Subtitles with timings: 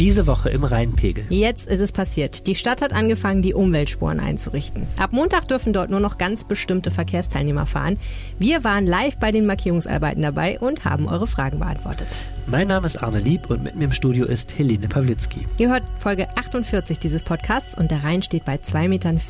[0.00, 1.24] Diese Woche im Rheinpegel.
[1.28, 2.48] Jetzt ist es passiert.
[2.48, 4.88] Die Stadt hat angefangen, die Umweltspuren einzurichten.
[4.98, 8.00] Ab Montag dürfen dort nur noch ganz bestimmte Verkehrsteilnehmer fahren.
[8.40, 12.08] Wir waren live bei den Markierungsarbeiten dabei und haben eure Fragen beantwortet.
[12.48, 15.46] Mein Name ist Arne Lieb und mit mir im Studio ist Helene Pawlitzki.
[15.58, 19.20] Ihr hört Folge 48 dieses Podcasts und der Rhein steht bei 2,24 Metern.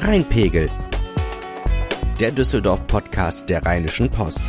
[0.00, 0.68] Rheinpegel.
[2.18, 4.42] Der Düsseldorf-Podcast der Rheinischen Post.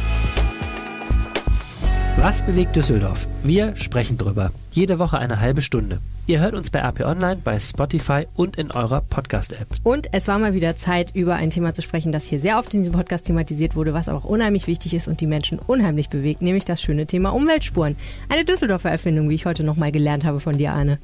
[2.22, 3.28] Was bewegt Düsseldorf?
[3.42, 4.52] Wir sprechen drüber.
[4.72, 6.00] Jede Woche eine halbe Stunde.
[6.28, 9.68] Ihr hört uns bei AP Online, bei Spotify und in eurer Podcast-App.
[9.82, 12.72] Und es war mal wieder Zeit, über ein Thema zu sprechen, das hier sehr oft
[12.76, 16.10] in diesem Podcast thematisiert wurde, was aber auch unheimlich wichtig ist und die Menschen unheimlich
[16.10, 17.96] bewegt, nämlich das schöne Thema Umweltspuren.
[18.30, 21.00] Eine Düsseldorfer Erfindung, wie ich heute nochmal gelernt habe von dir, Arne.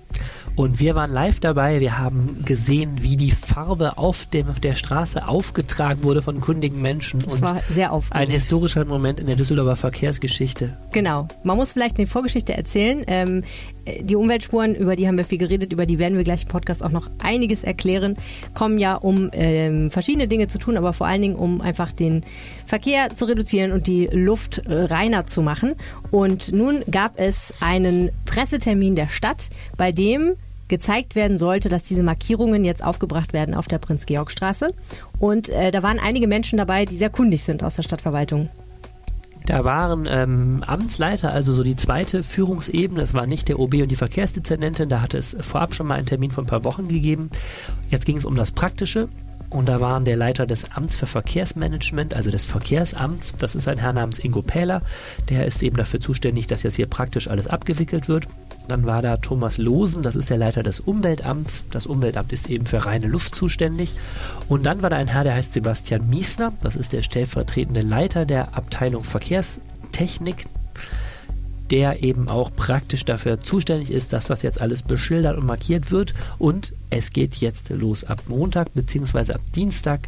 [0.55, 1.79] Und wir waren live dabei.
[1.79, 6.81] Wir haben gesehen, wie die Farbe auf, dem, auf der Straße aufgetragen wurde von kundigen
[6.81, 7.21] Menschen.
[7.21, 8.21] Das war sehr aufregend.
[8.21, 10.77] Ein historischer Moment in der Düsseldorfer Verkehrsgeschichte.
[10.91, 11.27] Genau.
[11.43, 13.03] Man muss vielleicht eine Vorgeschichte erzählen.
[13.07, 13.43] Ähm,
[14.01, 16.83] die Umweltspuren, über die haben wir viel geredet, über die werden wir gleich im Podcast
[16.83, 18.17] auch noch einiges erklären,
[18.53, 22.23] kommen ja um ähm, verschiedene Dinge zu tun, aber vor allen Dingen um einfach den
[22.65, 25.73] Verkehr zu reduzieren und die Luft äh, reiner zu machen.
[26.11, 30.35] Und nun gab es einen Pressetermin der Stadt, bei dem
[30.67, 34.73] gezeigt werden sollte, dass diese Markierungen jetzt aufgebracht werden auf der Prinz-Georg-Straße.
[35.19, 38.49] Und äh, da waren einige Menschen dabei, die sehr kundig sind aus der Stadtverwaltung.
[39.47, 43.01] Da waren ähm, Amtsleiter, also so die zweite Führungsebene.
[43.01, 44.89] Es war nicht der OB und die Verkehrsdezernentin.
[44.89, 47.29] Da hatte es vorab schon mal einen Termin von ein paar Wochen gegeben.
[47.87, 49.07] Jetzt ging es um das Praktische.
[49.49, 53.77] Und da waren der Leiter des Amts für Verkehrsmanagement, also des Verkehrsamts, das ist ein
[53.77, 54.81] Herr namens Ingo Pähler,
[55.29, 58.27] der ist eben dafür zuständig, dass jetzt hier praktisch alles abgewickelt wird.
[58.67, 61.63] Dann war da Thomas Losen, das ist der Leiter des Umweltamts.
[61.71, 63.93] Das Umweltamt ist eben für reine Luft zuständig.
[64.49, 68.25] Und dann war da ein Herr, der heißt Sebastian Miesner, das ist der stellvertretende Leiter
[68.25, 70.47] der Abteilung Verkehrstechnik
[71.71, 76.13] der eben auch praktisch dafür zuständig ist, dass das jetzt alles beschildert und markiert wird.
[76.37, 78.03] Und es geht jetzt los.
[78.03, 79.33] Ab Montag bzw.
[79.33, 80.01] ab Dienstag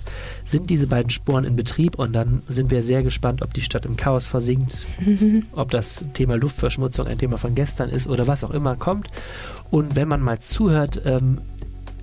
[0.46, 3.86] sind diese beiden Spuren in Betrieb und dann sind wir sehr gespannt, ob die Stadt
[3.86, 4.86] im Chaos versinkt,
[5.54, 9.08] ob das Thema Luftverschmutzung ein Thema von gestern ist oder was auch immer kommt.
[9.72, 11.40] Und wenn man mal zuhört, ähm,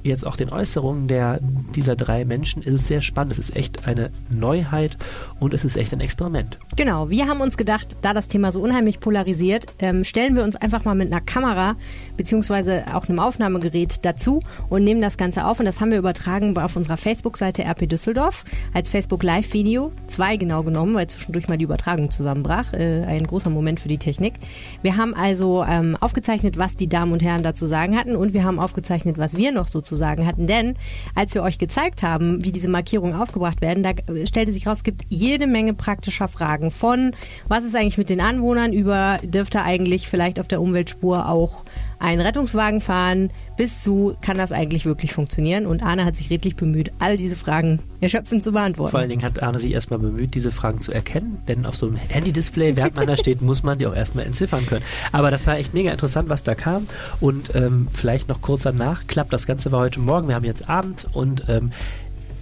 [0.06, 1.40] jetzt auch den Äußerungen der,
[1.74, 3.32] dieser drei Menschen ist es sehr spannend.
[3.32, 4.96] Es ist echt eine Neuheit
[5.40, 6.58] und es ist echt ein Experiment.
[6.76, 10.56] Genau, wir haben uns gedacht, da das Thema so unheimlich polarisiert, ähm, stellen wir uns
[10.56, 11.76] einfach mal mit einer Kamera
[12.16, 15.58] beziehungsweise auch einem Aufnahmegerät dazu und nehmen das Ganze auf.
[15.58, 19.92] Und das haben wir übertragen auf unserer Facebook-Seite RP Düsseldorf als Facebook Live-Video.
[20.06, 22.72] Zwei genau genommen, weil zwischendurch mal die Übertragung zusammenbrach.
[22.72, 24.34] Äh, ein großer Moment für die Technik.
[24.82, 28.44] Wir haben also ähm, aufgezeichnet, was die Damen und Herren dazu sagen hatten und wir
[28.44, 30.46] haben aufgezeichnet, was wir noch sagen hatten.
[30.46, 30.74] Denn
[31.14, 33.92] als wir euch gezeigt haben, wie diese Markierungen aufgebracht werden, da
[34.26, 37.12] stellte sich raus, es gibt jede Menge praktischer Fragen von,
[37.48, 41.64] was ist eigentlich mit den Anwohnern über, dürfte eigentlich vielleicht auf der Umweltspur auch
[41.98, 45.66] ein Rettungswagen fahren, bis zu, kann das eigentlich wirklich funktionieren?
[45.66, 48.90] Und Arne hat sich redlich bemüht, all diese Fragen erschöpfend zu beantworten.
[48.90, 51.86] Vor allen Dingen hat Arne sich erstmal bemüht, diese Fragen zu erkennen, denn auf so
[51.86, 54.84] einem Handy-Display, während man da steht, muss man die auch erstmal entziffern können.
[55.12, 56.86] Aber das war echt mega interessant, was da kam.
[57.20, 60.68] Und ähm, vielleicht noch kurz danach klappt, das Ganze war heute Morgen, wir haben jetzt
[60.68, 61.72] Abend und ähm,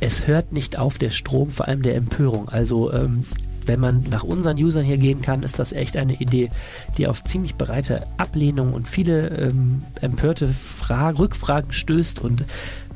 [0.00, 2.48] es hört nicht auf der Strom, vor allem der Empörung.
[2.48, 3.24] Also ähm,
[3.68, 6.50] wenn man nach unseren Usern hier gehen kann, ist das echt eine Idee,
[6.98, 12.44] die auf ziemlich breite Ablehnung und viele ähm, empörte Fra Rückfragen stößt und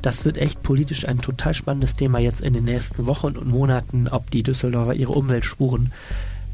[0.01, 4.07] das wird echt politisch ein total spannendes Thema jetzt in den nächsten Wochen und Monaten,
[4.07, 5.91] ob die Düsseldorfer ihre Umweltspuren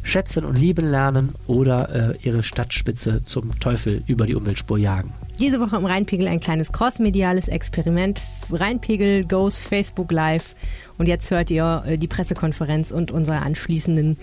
[0.02, 5.14] schätzen und lieben lernen oder äh, ihre Stadtspitze zum Teufel über die Umweltspur jagen.
[5.40, 8.22] Diese Woche im Rheinpegel ein kleines crossmediales Experiment.
[8.52, 10.56] Rheinpegel goes Facebook Live.
[10.98, 14.18] Und jetzt hört ihr äh, die Pressekonferenz und unsere anschließenden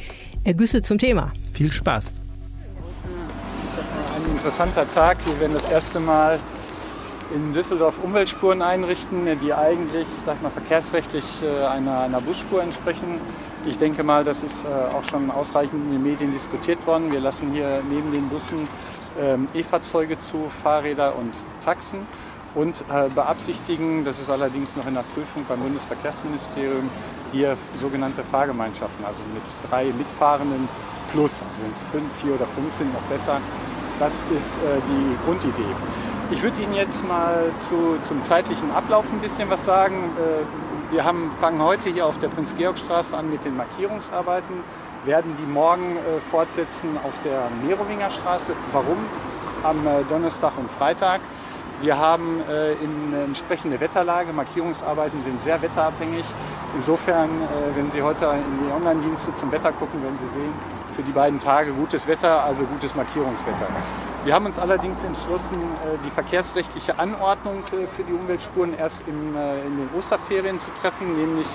[0.44, 1.32] Ergüsse zum Thema.
[1.52, 2.10] Viel Spaß.
[4.16, 5.18] Ein interessanter Tag.
[5.26, 6.38] Wir werden das erste Mal
[7.34, 13.20] in Düsseldorf Umweltspuren einrichten, die eigentlich, sag mal, verkehrsrechtlich äh, einer, einer Busspur entsprechen.
[13.66, 17.12] Ich denke mal, das ist äh, auch schon ausreichend in den Medien diskutiert worden.
[17.12, 18.66] Wir lassen hier neben den Bussen
[19.20, 21.32] ähm, E-Fahrzeuge zu, Fahrräder und
[21.64, 22.06] Taxen
[22.54, 26.90] und äh, beabsichtigen, das ist allerdings noch in der Prüfung beim Bundesverkehrsministerium,
[27.32, 30.68] hier sogenannte Fahrgemeinschaften, also mit drei Mitfahrenden
[31.12, 33.40] plus, also wenn es fünf, vier oder fünf sind, noch besser.
[33.98, 35.74] Das ist äh, die Grundidee.
[36.30, 40.10] Ich würde Ihnen jetzt mal zu, zum zeitlichen Ablauf ein bisschen was sagen.
[40.16, 44.56] Äh, wir haben, fangen heute hier auf der Prinz-Georg-Straße an mit den Markierungsarbeiten
[45.04, 48.54] werden die morgen äh, fortsetzen auf der Merowinger Straße.
[48.72, 48.98] Warum?
[49.62, 51.20] Am äh, Donnerstag und Freitag.
[51.80, 54.32] Wir haben äh, in äh, entsprechende Wetterlage.
[54.32, 56.24] Markierungsarbeiten sind sehr wetterabhängig.
[56.76, 60.52] Insofern, äh, wenn Sie heute in die Online-Dienste zum Wetter gucken, werden Sie sehen,
[60.94, 63.66] für die beiden Tage gutes Wetter, also gutes Markierungswetter.
[64.24, 69.88] Wir haben uns allerdings entschlossen, äh, die verkehrsrechtliche Anordnung für die Umweltspuren erst in den
[69.96, 71.48] Osterferien zu treffen, nämlich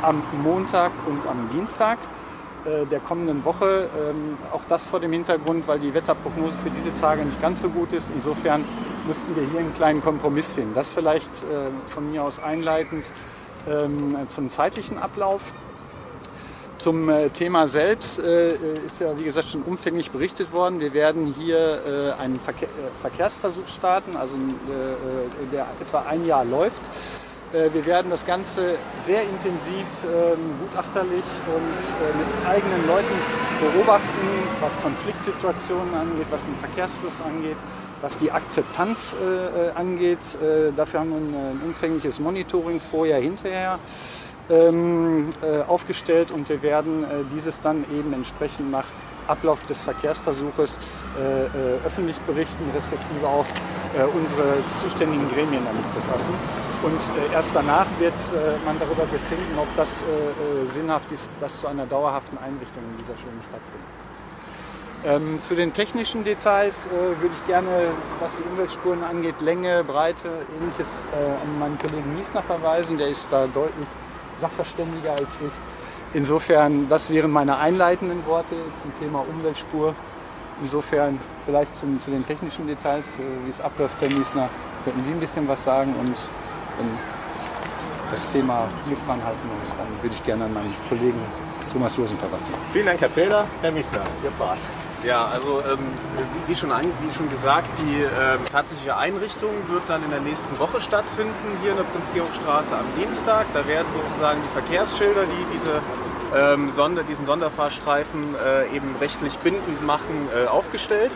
[0.00, 1.98] am Montag und am Dienstag
[2.64, 3.88] der kommenden Woche.
[3.94, 7.68] Ähm, auch das vor dem Hintergrund, weil die Wetterprognose für diese Tage nicht ganz so
[7.68, 8.10] gut ist.
[8.14, 8.64] Insofern
[9.06, 10.74] müssten wir hier einen kleinen Kompromiss finden.
[10.74, 11.30] Das vielleicht
[11.88, 13.04] von mir aus einleitend
[13.68, 15.42] ähm, zum zeitlichen Ablauf.
[16.78, 20.80] Zum äh, Thema selbst äh, ist ja, wie gesagt, schon umfänglich berichtet worden.
[20.80, 21.80] Wir werden hier
[22.18, 22.68] äh, einen Verkehr,
[23.00, 24.34] Verkehrsversuch starten, also
[25.52, 26.80] der etwa ein Jahr läuft.
[27.54, 33.14] Wir werden das Ganze sehr intensiv, ähm, gutachterlich und mit eigenen Leuten
[33.60, 34.28] beobachten,
[34.60, 37.56] was Konfliktsituationen angeht, was den Verkehrsfluss angeht,
[38.02, 39.14] was die Akzeptanz
[39.76, 40.18] angeht.
[40.74, 43.78] Dafür haben wir ein umfängliches Monitoring vorher, hinterher
[44.50, 48.84] ähm, äh, aufgestellt und wir werden äh, dieses dann eben entsprechend nach
[49.26, 50.78] Ablauf des Verkehrsversuches
[51.18, 51.48] äh, äh
[51.86, 53.46] öffentlich berichten, respektive auch
[53.96, 56.34] äh, unsere zuständigen Gremien damit befassen.
[56.82, 58.14] Und äh, erst danach wird
[58.64, 60.04] man darüber befinden, ob das
[60.68, 63.74] sinnhaft ist, das zu einer dauerhaften Einrichtung in dieser schönen Stadt zu
[65.06, 67.68] ähm, zu den technischen Details äh, würde ich gerne,
[68.20, 70.28] was die Umweltspuren angeht, Länge, Breite,
[70.58, 72.96] ähnliches äh, an meinen Kollegen Miesner verweisen.
[72.96, 73.86] Der ist da deutlich
[74.38, 75.52] sachverständiger als ich.
[76.14, 79.94] Insofern, das wären meine einleitenden Worte zum Thema Umweltspur.
[80.62, 84.48] Insofern vielleicht zum, zu den technischen Details, äh, wie es abläuft, Herr Miesner,
[84.84, 86.16] könnten Sie ein bisschen was sagen und
[86.78, 86.88] wenn
[88.10, 91.20] das Thema Luftbahn halten muss, dann würde ich gerne an meinen Kollegen
[91.72, 92.54] Thomas Losen verraten.
[92.72, 93.44] Vielen Dank, Herr Felder.
[93.60, 94.58] Herr Miesner, Ihr Part.
[95.04, 95.78] Ja, also ähm,
[96.46, 100.58] wie, schon an, wie schon gesagt, die ähm, tatsächliche Einrichtung wird dann in der nächsten
[100.58, 103.44] Woche stattfinden, hier in der Prinz-Georg-Straße am Dienstag.
[103.52, 105.82] Da werden sozusagen die Verkehrsschilder, die diese,
[106.34, 111.12] ähm, Sonder, diesen Sonderfahrstreifen äh, eben rechtlich bindend machen, äh, aufgestellt.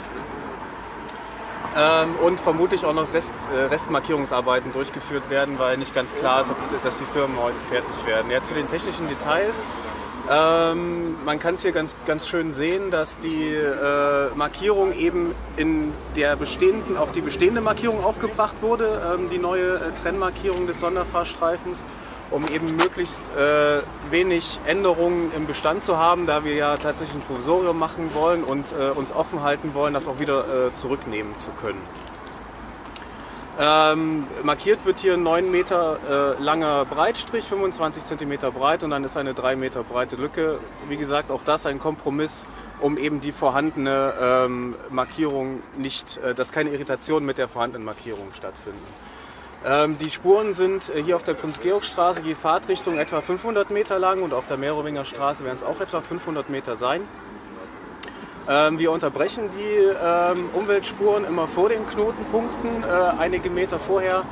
[1.75, 6.51] Ähm, und vermutlich auch noch Rest, äh, Restmarkierungsarbeiten durchgeführt werden, weil nicht ganz klar ist,
[6.51, 8.31] ob, dass die Firmen heute fertig werden.
[8.31, 9.57] Ja, zu den technischen Details.
[10.31, 15.95] Ähm, man kann es hier ganz, ganz schön sehen, dass die äh, Markierung eben in
[16.17, 21.83] der bestehenden, auf die bestehende Markierung aufgebracht wurde, ähm, die neue äh, Trennmarkierung des Sonderfahrstreifens,
[22.31, 23.81] um eben möglichst äh,
[24.11, 28.73] wenig Änderungen im Bestand zu haben, da wir ja tatsächlich ein Provisorium machen wollen und
[28.73, 31.81] äh, uns offen halten wollen, das auch wieder äh, zurücknehmen zu können.
[33.61, 39.03] Ähm, markiert wird hier ein 9 Meter äh, langer Breitstrich, 25 Zentimeter breit und dann
[39.03, 40.61] ist eine 3 Meter breite Lücke.
[40.89, 42.47] Wie gesagt, auch das ein Kompromiss,
[42.81, 48.29] um eben die vorhandene ähm, Markierung nicht, äh, dass keine Irritationen mit der vorhandenen Markierung
[48.33, 48.87] stattfinden.
[49.67, 54.23] Ähm, die Spuren sind äh, hier auf der Prinz-Georg-Straße je Fahrtrichtung etwa 500 Meter lang
[54.23, 57.01] und auf der Merowinger Straße werden es auch etwa 500 Meter sein.
[58.49, 62.87] Ähm, wir unterbrechen die ähm, Umweltspuren immer vor den Knotenpunkten, äh,
[63.19, 64.25] einige Meter vorher,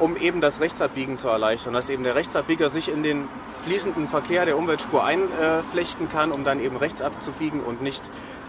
[0.00, 3.28] um eben das Rechtsabbiegen zu erleichtern, dass eben der Rechtsabbieger sich in den
[3.64, 8.02] fließenden Verkehr der Umweltspur einflechten kann, um dann eben rechts abzubiegen und nicht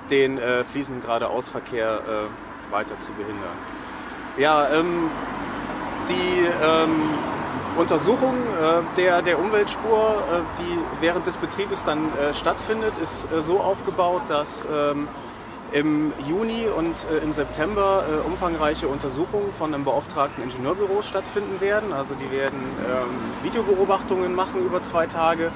[0.10, 3.58] den äh, fließenden Geradeausverkehr äh, weiter zu behindern.
[4.38, 5.10] Ja, ähm,
[6.10, 7.02] die ähm,
[7.78, 13.42] Untersuchung äh, der, der Umweltspur, äh, die während des Betriebes dann äh, stattfindet, ist äh,
[13.42, 15.08] so aufgebaut, dass ähm,
[15.72, 21.94] im Juni und äh, im September äh, umfangreiche Untersuchungen von einem beauftragten Ingenieurbüro stattfinden werden.
[21.94, 25.52] Also die werden ähm, Videobeobachtungen machen über zwei Tage.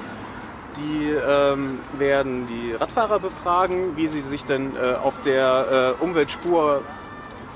[0.78, 6.82] Die ähm, werden die Radfahrer befragen, wie sie sich denn auf der Umweltspur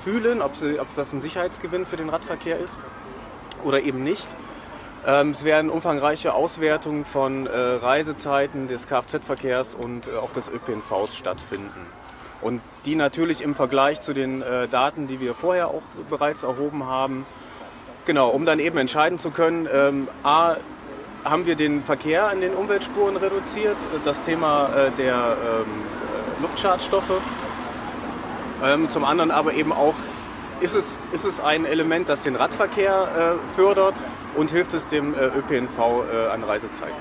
[0.03, 2.79] fühlen, ob, sie, ob das ein Sicherheitsgewinn für den Radverkehr ist
[3.63, 4.27] oder eben nicht.
[5.05, 11.15] Ähm, es werden umfangreiche Auswertungen von äh, Reisezeiten des Kfz-Verkehrs und äh, auch des ÖPNVs
[11.15, 11.87] stattfinden.
[12.39, 16.85] Und die natürlich im Vergleich zu den äh, Daten, die wir vorher auch bereits erhoben
[16.85, 17.25] haben,
[18.05, 20.57] genau, um dann eben entscheiden zu können, ähm, a,
[21.25, 25.65] haben wir den Verkehr an den Umweltspuren reduziert, das Thema der ähm,
[26.39, 27.21] äh, Luftschadstoffe,
[28.87, 29.93] zum anderen aber eben auch,
[30.61, 33.95] ist es, ist es ein Element, das den Radverkehr äh, fördert
[34.35, 36.95] und hilft es dem äh, ÖPNV äh, an Reisezeiten.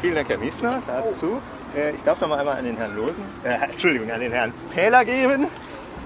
[0.00, 1.42] Vielen Dank, Herr Miesner, dazu.
[1.76, 4.52] Äh, ich darf noch mal einmal an den Herrn Losen, äh, Entschuldigung, an den Herrn
[4.72, 5.48] Pähler geben.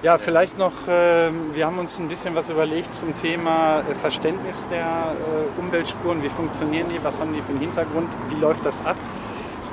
[0.03, 4.65] Ja, vielleicht noch, ähm, wir haben uns ein bisschen was überlegt zum Thema äh, Verständnis
[4.69, 5.13] der
[5.57, 6.21] Umweltspuren.
[6.21, 7.03] Wie funktionieren die?
[7.03, 8.09] Was haben die für einen Hintergrund?
[8.29, 8.97] Wie läuft das ab?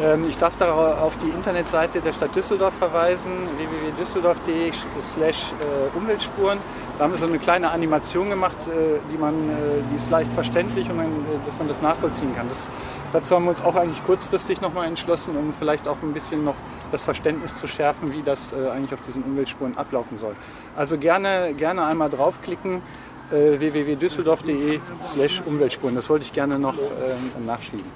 [0.02, 6.59] Ähm, ich darf da auf die Internetseite der Stadt Düsseldorf verweisen, www.düsseldorf.de slash äh, Umweltspuren.
[6.99, 9.52] Da haben wir so eine kleine Animation gemacht, äh, die, man, äh,
[9.90, 11.11] die ist leicht verständlich und dann,
[11.47, 12.49] dass man das nachvollziehen kann.
[12.49, 12.68] Das,
[13.12, 16.56] dazu haben wir uns auch eigentlich kurzfristig nochmal entschlossen, um vielleicht auch ein bisschen noch
[16.90, 20.35] das Verständnis zu schärfen, wie das eigentlich auf diesen Umweltspuren ablaufen soll.
[20.76, 22.82] Also gerne, gerne einmal draufklicken
[23.30, 25.94] www.düsseldorf.de slash Umweltspuren.
[25.94, 27.87] Das wollte ich gerne noch ähm, nachschieben.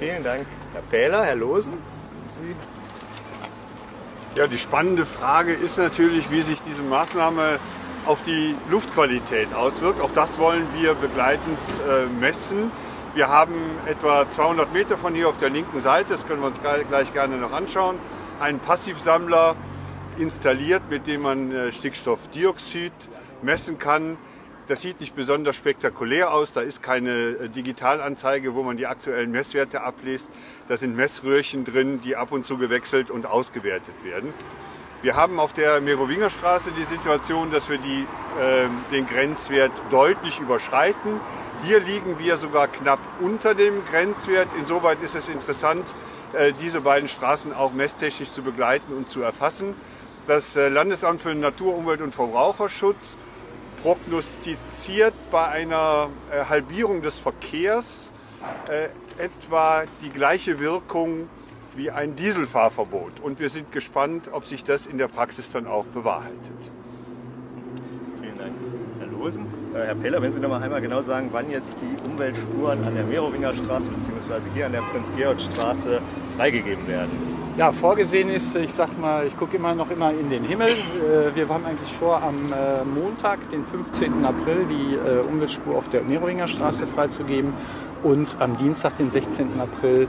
[0.00, 1.24] Vielen Dank, Herr Pähler.
[1.24, 1.72] Herr Losen?
[2.28, 2.54] Sie?
[4.38, 7.58] Ja, die spannende Frage ist natürlich, wie sich diese Maßnahme
[8.06, 10.00] auf die Luftqualität auswirkt.
[10.00, 11.58] Auch das wollen wir begleitend
[11.88, 12.70] äh, messen.
[13.14, 13.54] Wir haben
[13.86, 17.36] etwa 200 Meter von hier auf der linken Seite, das können wir uns gleich gerne
[17.38, 17.96] noch anschauen,
[18.38, 19.56] einen Passivsammler
[20.16, 22.92] installiert, mit dem man äh, Stickstoffdioxid
[23.42, 24.16] messen kann.
[24.70, 26.52] Das sieht nicht besonders spektakulär aus.
[26.52, 30.30] Da ist keine äh, Digitalanzeige, wo man die aktuellen Messwerte abliest.
[30.68, 34.32] Da sind Messröhrchen drin, die ab und zu gewechselt und ausgewertet werden.
[35.02, 38.06] Wir haben auf der Merowingerstraße die Situation, dass wir die,
[38.40, 41.18] äh, den Grenzwert deutlich überschreiten.
[41.64, 44.46] Hier liegen wir sogar knapp unter dem Grenzwert.
[44.56, 45.82] Insoweit ist es interessant,
[46.32, 49.74] äh, diese beiden Straßen auch messtechnisch zu begleiten und zu erfassen.
[50.28, 53.16] Das äh, Landesamt für Natur, Umwelt und Verbraucherschutz
[53.82, 58.10] prognostiziert bei einer äh, Halbierung des Verkehrs
[58.68, 58.88] äh,
[59.22, 61.28] etwa die gleiche Wirkung
[61.76, 63.20] wie ein Dieselfahrverbot.
[63.22, 66.70] Und wir sind gespannt, ob sich das in der Praxis dann auch bewahrheitet.
[68.20, 68.52] Vielen Dank,
[68.98, 69.46] Herr Losen.
[69.74, 72.94] Äh, Herr Peller, wenn Sie noch mal einmal genau sagen, wann jetzt die Umweltspuren an
[72.94, 74.40] der Merowinger Straße bzw.
[74.54, 76.00] hier an der Prinz-Georg-Straße
[76.36, 77.29] freigegeben werden.
[77.56, 80.68] Ja, vorgesehen ist, ich sag mal, ich gucke immer noch immer in den Himmel.
[80.68, 84.24] Äh, wir haben eigentlich vor, am äh, Montag, den 15.
[84.24, 87.52] April, die äh, Umweltspur auf der Merowinger Straße freizugeben
[88.02, 89.60] und am Dienstag, den 16.
[89.60, 90.08] April,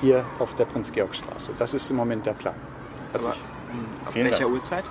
[0.00, 1.52] hier auf der Prinz-Georg-Straße.
[1.58, 2.54] Das ist im Moment der Plan.
[3.12, 4.84] Aber, ab welcher Uhrzeit?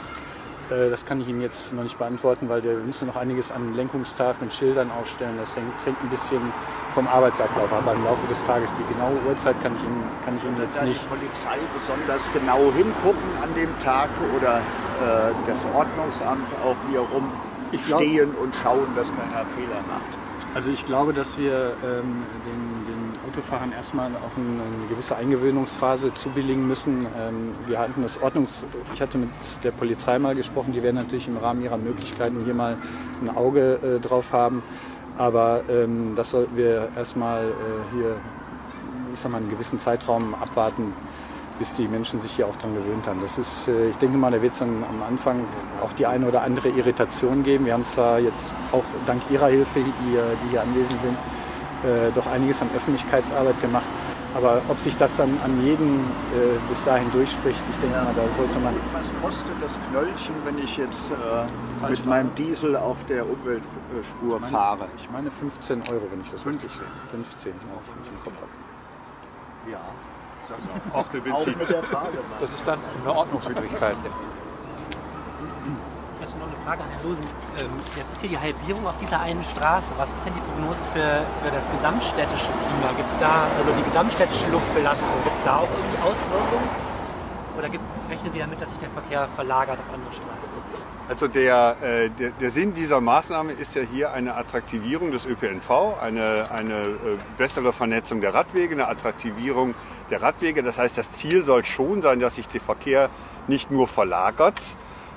[0.69, 3.73] Äh, das kann ich Ihnen jetzt noch nicht beantworten, weil wir müssen noch einiges an
[3.73, 5.35] Lenkungstafeln, Schildern aufstellen.
[5.37, 6.41] Das hängt, hängt, ein bisschen
[6.93, 7.83] vom Arbeitsablauf ab.
[7.93, 11.03] Im Laufe des Tages die genaue Uhrzeit kann ich Ihnen, kann ich Ihnen jetzt nicht.
[11.03, 17.31] die Polizei besonders genau hingucken an dem Tag oder äh, das Ordnungsamt auch wiederum
[17.85, 20.17] glaub, stehen und schauen, dass keiner Fehler macht?
[20.55, 22.78] Also ich glaube, dass wir ähm, den
[23.29, 27.05] Autofahrern erstmal auch eine, gewisse Eingewöhnungsphase zubilligen müssen.
[27.17, 28.65] Ähm, wir hatten das Ordnungs...
[28.93, 29.29] Ich hatte mit
[29.63, 32.75] der Polizei mal gesprochen, die werden natürlich im Rahmen ihrer Möglichkeiten hier mal
[33.21, 34.63] ein Auge äh, drauf haben.
[35.17, 37.51] Aber ähm, das sollten wir erstmal äh,
[37.93, 38.15] hier,
[39.13, 40.93] ich sag mal, einen gewissen Zeitraum abwarten,
[41.59, 43.21] bis die Menschen sich hier auch daran gewöhnt haben.
[43.21, 45.41] Das ist, äh, ich denke mal, da wird es dann am Anfang
[45.83, 47.65] auch die eine oder andere Irritation geben.
[47.65, 51.17] Wir haben zwar jetzt auch dank Ihrer Hilfe, die hier anwesend sind,
[51.83, 53.85] äh, doch einiges an Öffentlichkeitsarbeit gemacht.
[54.35, 58.03] Aber ob sich das dann an jeden äh, bis dahin durchspricht, ich denke ja.
[58.03, 58.75] mal, da sollte man.
[58.93, 64.39] Was kostet das Knöllchen, wenn ich jetzt äh, mit meinem Diesel auf der Umweltspur ich
[64.41, 64.87] meine, fahre?
[64.97, 66.69] Ich meine 15 Euro, wenn ich das 15.
[66.69, 66.81] sehe.
[67.11, 69.71] 15, auch im Kopf habe.
[69.71, 69.79] Ja.
[70.93, 71.53] Auch der Benzin.
[71.53, 72.17] Auch mit der Frage.
[72.39, 73.95] Das ist dann eine Ordnungswidrigkeit.
[76.29, 77.25] Jetzt noch eine Frage an Herrn Losen.
[77.57, 79.95] Ähm, jetzt ist hier die Halbierung auf dieser einen Straße.
[79.97, 82.93] Was ist denn die Prognose für, für das gesamtstädtische Klima?
[82.95, 86.69] Gibt es da, also die gesamtstädtische Luftbelastung, gibt es da auch irgendwie Auswirkungen?
[87.57, 90.53] Oder gibt's, rechnen Sie damit, dass sich der Verkehr verlagert auf andere Straßen?
[91.09, 95.97] Also der, äh, der, der, Sinn dieser Maßnahme ist ja hier eine Attraktivierung des ÖPNV,
[95.99, 99.73] eine, eine äh, bessere Vernetzung der Radwege, eine Attraktivierung
[100.11, 100.61] der Radwege.
[100.61, 103.09] Das heißt, das Ziel soll schon sein, dass sich der Verkehr
[103.47, 104.61] nicht nur verlagert,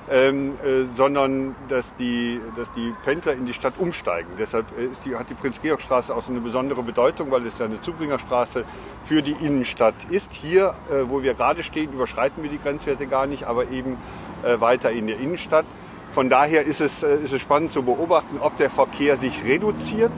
[0.09, 4.29] ähm, äh, sondern dass die, dass die Pendler in die Stadt umsteigen.
[4.37, 7.65] Deshalb äh, ist die, hat die Prinz-Georg-Straße auch so eine besondere Bedeutung, weil es ja
[7.65, 8.65] eine Zubringerstraße
[9.05, 10.33] für die Innenstadt ist.
[10.33, 13.97] Hier, äh, wo wir gerade stehen, überschreiten wir die Grenzwerte gar nicht, aber eben
[14.43, 15.65] äh, weiter in der Innenstadt.
[16.11, 20.11] Von daher ist es, äh, ist es spannend zu beobachten, ob der Verkehr sich reduziert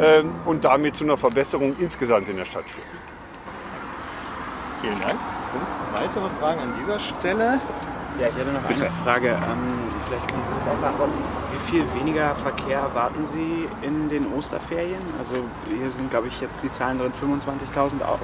[0.00, 2.86] ähm, und damit zu einer Verbesserung insgesamt in der Stadt führt.
[4.80, 5.18] Vielen Dank.
[5.50, 7.60] Sind weitere Fragen an dieser Stelle?
[8.20, 8.82] Ja, ich hätte noch Bitte.
[8.86, 9.28] eine Frage.
[9.28, 11.12] Ähm, vielleicht können Sie das auch beantworten.
[11.52, 15.02] Wie viel weniger Verkehr erwarten Sie in den Osterferien?
[15.18, 18.18] Also hier sind, glaube ich, jetzt die Zahlen drin, 25.000 Au-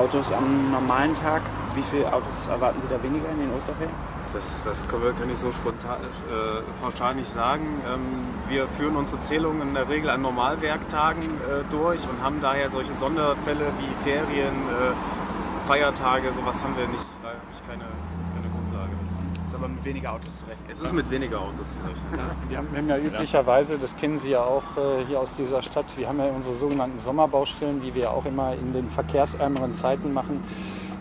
[0.00, 1.42] Autos am normalen Tag.
[1.74, 3.94] Wie viele Autos erwarten Sie da weniger in den Osterferien?
[4.32, 7.82] Das, das kann ich so spontan, äh, pauschal nicht sagen.
[7.86, 8.00] Ähm,
[8.48, 12.94] wir führen unsere Zählungen in der Regel an Normalwerktagen äh, durch und haben daher solche
[12.94, 17.04] Sonderfälle wie Ferien, äh, Feiertage, sowas haben wir nicht.
[17.22, 19.18] Da habe ich keine, keine Grundlage dazu.
[19.44, 20.66] Ist aber mit weniger Autos zu rechnen.
[20.70, 22.18] Es ist mit weniger Autos zu rechnen.
[22.48, 25.62] Wir haben, wir haben ja üblicherweise, das kennen Sie ja auch äh, hier aus dieser
[25.62, 30.12] Stadt, wir haben ja unsere sogenannten Sommerbaustellen, die wir auch immer in den verkehrsärmeren Zeiten
[30.12, 30.42] machen.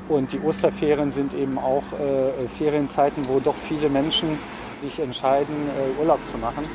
[0.10, 4.38] Und die Osterferien sind eben auch äh, Ferienzeiten, wo doch viele Menschen
[4.82, 6.66] sich entscheiden, äh, Urlaub zu machen.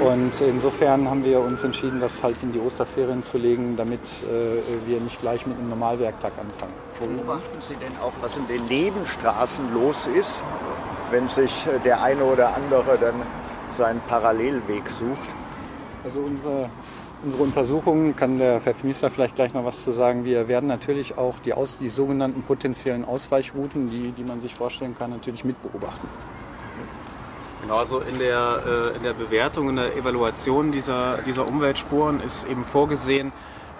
[0.00, 4.88] Und insofern haben wir uns entschieden, das halt in die Osterferien zu legen, damit äh,
[4.88, 6.72] wir nicht gleich mit einem Normalwerktag anfangen.
[6.98, 10.42] Beobachten Sie denn auch, was in den Nebenstraßen los ist,
[11.10, 13.14] wenn sich äh, der eine oder andere dann
[13.70, 15.28] seinen Parallelweg sucht?
[16.04, 16.70] Also unsere,
[17.24, 20.24] unsere Untersuchungen, kann der Herr Minister vielleicht gleich noch was zu sagen.
[20.24, 24.96] Wir werden natürlich auch die, Aus, die sogenannten potenziellen Ausweichrouten, die, die man sich vorstellen
[24.98, 26.08] kann, natürlich mitbeobachten.
[27.62, 32.44] Genau, also in der, äh, in der Bewertung, in der Evaluation dieser, dieser Umweltspuren ist
[32.48, 33.32] eben vorgesehen,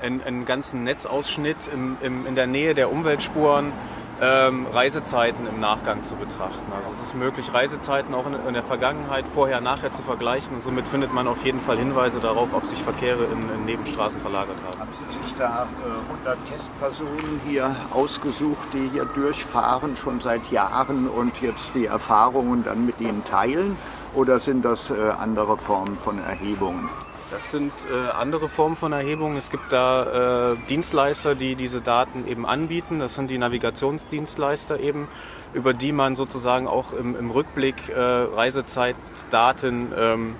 [0.02, 3.72] einen, einen ganzen Netzausschnitt im, im, in der Nähe der Umweltspuren
[4.20, 6.72] ähm, Reisezeiten im Nachgang zu betrachten.
[6.74, 10.62] Also es ist möglich, Reisezeiten auch in, in, der Vergangenheit vorher, nachher zu vergleichen und
[10.62, 14.56] somit findet man auf jeden Fall Hinweise darauf, ob sich Verkehre in, in Nebenstraßen verlagert
[14.66, 14.80] haben.
[14.80, 21.08] Haben Sie sich da äh, 100 Testpersonen hier ausgesucht, die hier durchfahren, schon seit Jahren
[21.08, 23.76] und jetzt die Erfahrungen dann mit Ihnen teilen?
[24.14, 26.88] Oder sind das äh, andere Formen von Erhebungen?
[27.30, 29.36] Das sind äh, andere Formen von Erhebungen.
[29.36, 33.00] Es gibt da äh, Dienstleister, die diese Daten eben anbieten.
[33.00, 35.08] Das sind die Navigationsdienstleister eben,
[35.52, 40.36] über die man sozusagen auch im, im Rückblick äh, Reisezeitdaten ähm,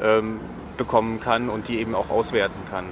[0.00, 0.40] ähm,
[0.78, 2.86] bekommen kann und die eben auch auswerten kann.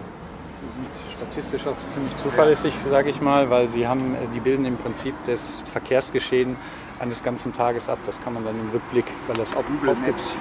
[0.65, 0.87] Die sind
[1.17, 5.65] statistisch auch ziemlich zuverlässig, sage ich mal, weil sie haben, die bilden im Prinzip das
[5.73, 6.57] Verkehrsgeschehen
[7.01, 7.99] eines ganzen Tages ab.
[8.05, 10.37] Das kann man dann im Rückblick, weil das auch Google Maps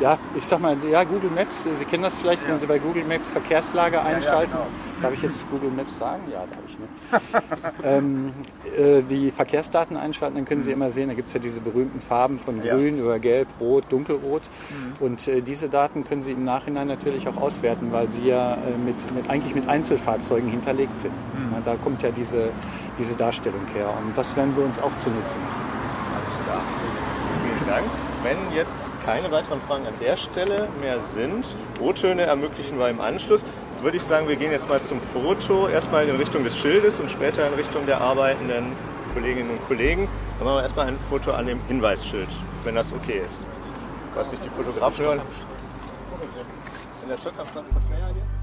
[0.00, 2.50] ja, ich sag mal, ja, Google Maps, Sie kennen das vielleicht, ja.
[2.50, 4.52] wenn Sie bei Google Maps Verkehrslage einschalten.
[4.52, 5.02] Ja, ja, genau.
[5.02, 6.22] Darf ich jetzt Google Maps sagen?
[6.30, 7.82] Ja, darf ich nicht.
[7.84, 8.32] ähm,
[8.76, 10.76] äh, die Verkehrsdaten einschalten, dann können Sie mhm.
[10.76, 14.42] immer sehen, da gibt es ja diese berühmten Farben von grün über gelb, rot, dunkelrot.
[14.42, 15.04] Mhm.
[15.04, 18.58] Und äh, diese Daten können Sie im Nachhinein natürlich auch auswerten, weil sie ja äh,
[18.84, 21.12] mit, mit, eigentlich mit Einzelfahrzeugen hinterlegt sind.
[21.12, 21.50] Mhm.
[21.52, 22.50] Na, da kommt ja diese,
[22.98, 23.90] diese Darstellung her.
[24.04, 25.68] Und das werden wir uns auch zunutze machen.
[26.14, 26.62] Alles klar.
[27.42, 28.07] Vielen Dank.
[28.22, 33.44] Wenn jetzt keine weiteren Fragen an der Stelle mehr sind, O-Töne ermöglichen wir im Anschluss,
[33.80, 37.10] würde ich sagen, wir gehen jetzt mal zum Foto, erstmal in Richtung des Schildes und
[37.10, 38.72] später in Richtung der arbeitenden
[39.14, 40.08] Kolleginnen und Kollegen.
[40.38, 42.28] Dann machen wir erstmal ein Foto an dem Hinweisschild,
[42.64, 43.46] wenn das okay ist.
[44.10, 45.20] Ich weiß nicht, die Fotografen hören.
[47.02, 48.37] In der Stockkampfstadt ist das näher hier?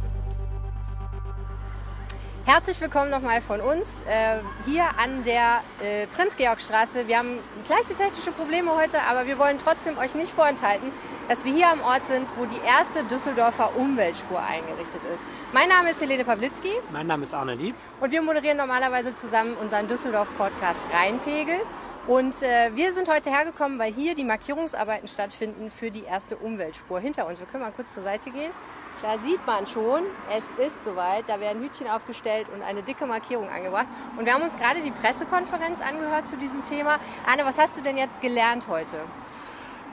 [2.48, 7.08] Herzlich willkommen nochmal von uns äh, hier an der äh, Prinz-Georg-Straße.
[7.08, 10.92] Wir haben leichte technische Probleme heute, aber wir wollen trotzdem euch nicht vorenthalten,
[11.28, 15.26] dass wir hier am Ort sind, wo die erste Düsseldorfer Umweltspur eingerichtet ist.
[15.54, 16.70] Mein Name ist Helene Pawlitzki.
[16.92, 17.74] Mein Name ist Arne Dieb.
[18.00, 21.62] Und wir moderieren normalerweise zusammen unseren Düsseldorf-Podcast Rheinpegel.
[22.06, 27.00] Und äh, wir sind heute hergekommen, weil hier die Markierungsarbeiten stattfinden für die erste Umweltspur
[27.00, 27.40] hinter uns.
[27.40, 28.52] Wir können mal kurz zur Seite gehen.
[29.02, 31.28] Da sieht man schon, es ist soweit.
[31.28, 33.88] Da werden Hütchen aufgestellt und eine dicke Markierung angebracht.
[34.18, 37.00] Und wir haben uns gerade die Pressekonferenz angehört zu diesem Thema.
[37.26, 38.98] Anne, was hast du denn jetzt gelernt heute?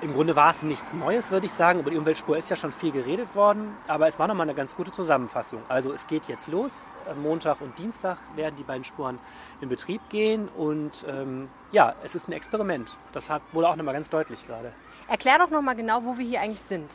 [0.03, 1.79] Im Grunde war es nichts Neues, würde ich sagen.
[1.79, 4.75] Über die Umweltspur ist ja schon viel geredet worden, aber es war nochmal eine ganz
[4.75, 5.63] gute Zusammenfassung.
[5.69, 6.83] Also es geht jetzt los.
[7.23, 9.21] Montag und Dienstag werden die beiden Spuren
[9.61, 12.97] in Betrieb gehen und ähm, ja, es ist ein Experiment.
[13.13, 14.73] Das wurde auch nochmal ganz deutlich gerade.
[15.09, 16.91] Erklär doch nochmal genau, wo wir hier eigentlich sind.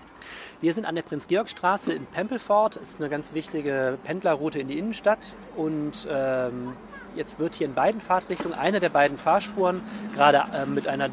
[0.61, 2.71] Wir sind an der Prinz-Georg-Straße in Pempelfort.
[2.75, 5.19] Das ist eine ganz wichtige Pendlerroute in die Innenstadt.
[5.55, 6.73] Und ähm,
[7.15, 9.81] jetzt wird hier in beiden Fahrtrichtungen eine der beiden Fahrspuren
[10.15, 11.09] gerade äh, mit einer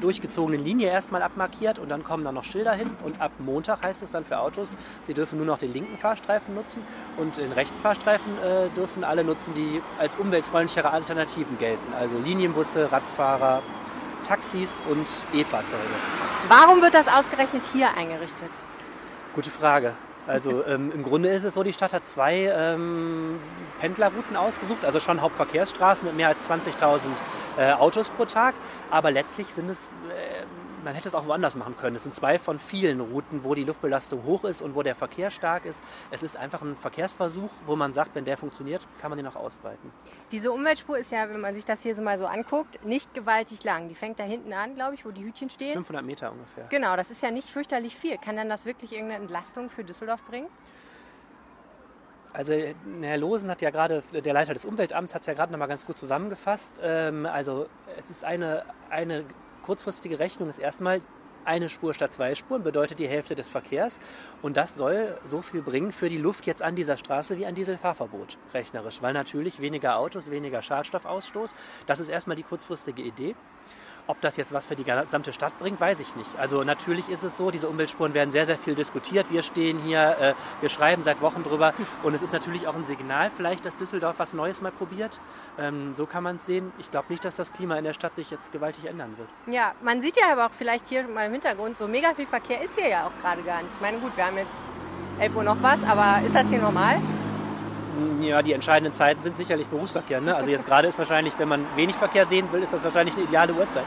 [0.00, 4.02] durchgezogenen Linie erstmal abmarkiert und dann kommen da noch Schilder hin und ab Montag heißt
[4.02, 4.76] es dann für Autos,
[5.06, 6.82] sie dürfen nur noch den linken Fahrstreifen nutzen
[7.16, 11.94] und den rechten Fahrstreifen äh, dürfen alle nutzen, die als umweltfreundlichere Alternativen gelten.
[11.98, 13.62] Also Linienbusse, Radfahrer,
[14.24, 15.82] Taxis und E-Fahrzeuge.
[16.48, 18.50] Warum wird das ausgerechnet hier eingerichtet?
[19.34, 19.94] Gute Frage.
[20.26, 23.38] Also ähm, im Grunde ist es so, die Stadt hat zwei ähm,
[23.80, 26.98] Pendlerrouten ausgesucht, also schon Hauptverkehrsstraßen mit mehr als 20.000
[27.58, 28.54] äh, Autos pro Tag.
[28.90, 30.33] Aber letztlich sind es äh,
[30.84, 31.96] man hätte es auch woanders machen können.
[31.96, 35.30] Es sind zwei von vielen Routen, wo die Luftbelastung hoch ist und wo der Verkehr
[35.30, 35.82] stark ist.
[36.10, 39.36] Es ist einfach ein Verkehrsversuch, wo man sagt, wenn der funktioniert, kann man den auch
[39.36, 39.90] ausweiten.
[40.30, 43.64] Diese Umweltspur ist ja, wenn man sich das hier so mal so anguckt, nicht gewaltig
[43.64, 43.88] lang.
[43.88, 45.72] Die fängt da hinten an, glaube ich, wo die Hütchen stehen.
[45.72, 46.66] 500 Meter ungefähr.
[46.68, 48.18] Genau, das ist ja nicht fürchterlich viel.
[48.18, 50.48] Kann dann das wirklich irgendeine Entlastung für Düsseldorf bringen?
[52.34, 52.52] Also
[53.00, 55.86] Herr Losen hat ja gerade, der Leiter des Umweltamts hat es ja gerade nochmal ganz
[55.86, 56.80] gut zusammengefasst.
[56.82, 59.24] Ähm, also es ist eine, eine
[59.64, 61.00] kurzfristige Rechnung ist erstmal
[61.44, 64.00] eine Spur statt zwei Spuren bedeutet die Hälfte des Verkehrs.
[64.42, 67.54] Und das soll so viel bringen für die Luft jetzt an dieser Straße wie ein
[67.54, 69.02] Dieselfahrverbot, rechnerisch.
[69.02, 71.54] Weil natürlich weniger Autos, weniger Schadstoffausstoß.
[71.86, 73.34] Das ist erstmal die kurzfristige Idee.
[74.06, 76.38] Ob das jetzt was für die gesamte Stadt bringt, weiß ich nicht.
[76.38, 79.26] Also natürlich ist es so, diese Umweltspuren werden sehr, sehr viel diskutiert.
[79.30, 82.84] Wir stehen hier, äh, wir schreiben seit Wochen drüber und es ist natürlich auch ein
[82.84, 85.20] Signal vielleicht, dass Düsseldorf was Neues mal probiert.
[85.58, 86.70] Ähm, so kann man es sehen.
[86.78, 89.28] Ich glaube nicht, dass das Klima in der Stadt sich jetzt gewaltig ändern wird.
[89.46, 92.60] Ja, man sieht ja aber auch vielleicht hier mal im Hintergrund, so mega viel Verkehr
[92.62, 93.72] ist hier ja auch gerade gar nicht.
[93.74, 94.52] Ich meine, gut, wir haben jetzt
[95.18, 97.00] 11 Uhr noch was, aber ist das hier normal?
[98.20, 100.20] Ja, die entscheidenden Zeiten sind sicherlich Berufsverkehr.
[100.20, 100.34] Ne?
[100.34, 103.24] Also jetzt gerade ist wahrscheinlich, wenn man wenig Verkehr sehen will, ist das wahrscheinlich eine
[103.24, 103.84] ideale Uhrzeit.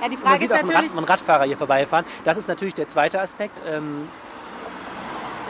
[0.00, 2.06] Ja, die man Frage sieht ist auch natürlich, Rad, Radfahrer hier vorbeifahren.
[2.24, 3.60] Das ist natürlich der zweite Aspekt.
[3.68, 4.08] Ähm,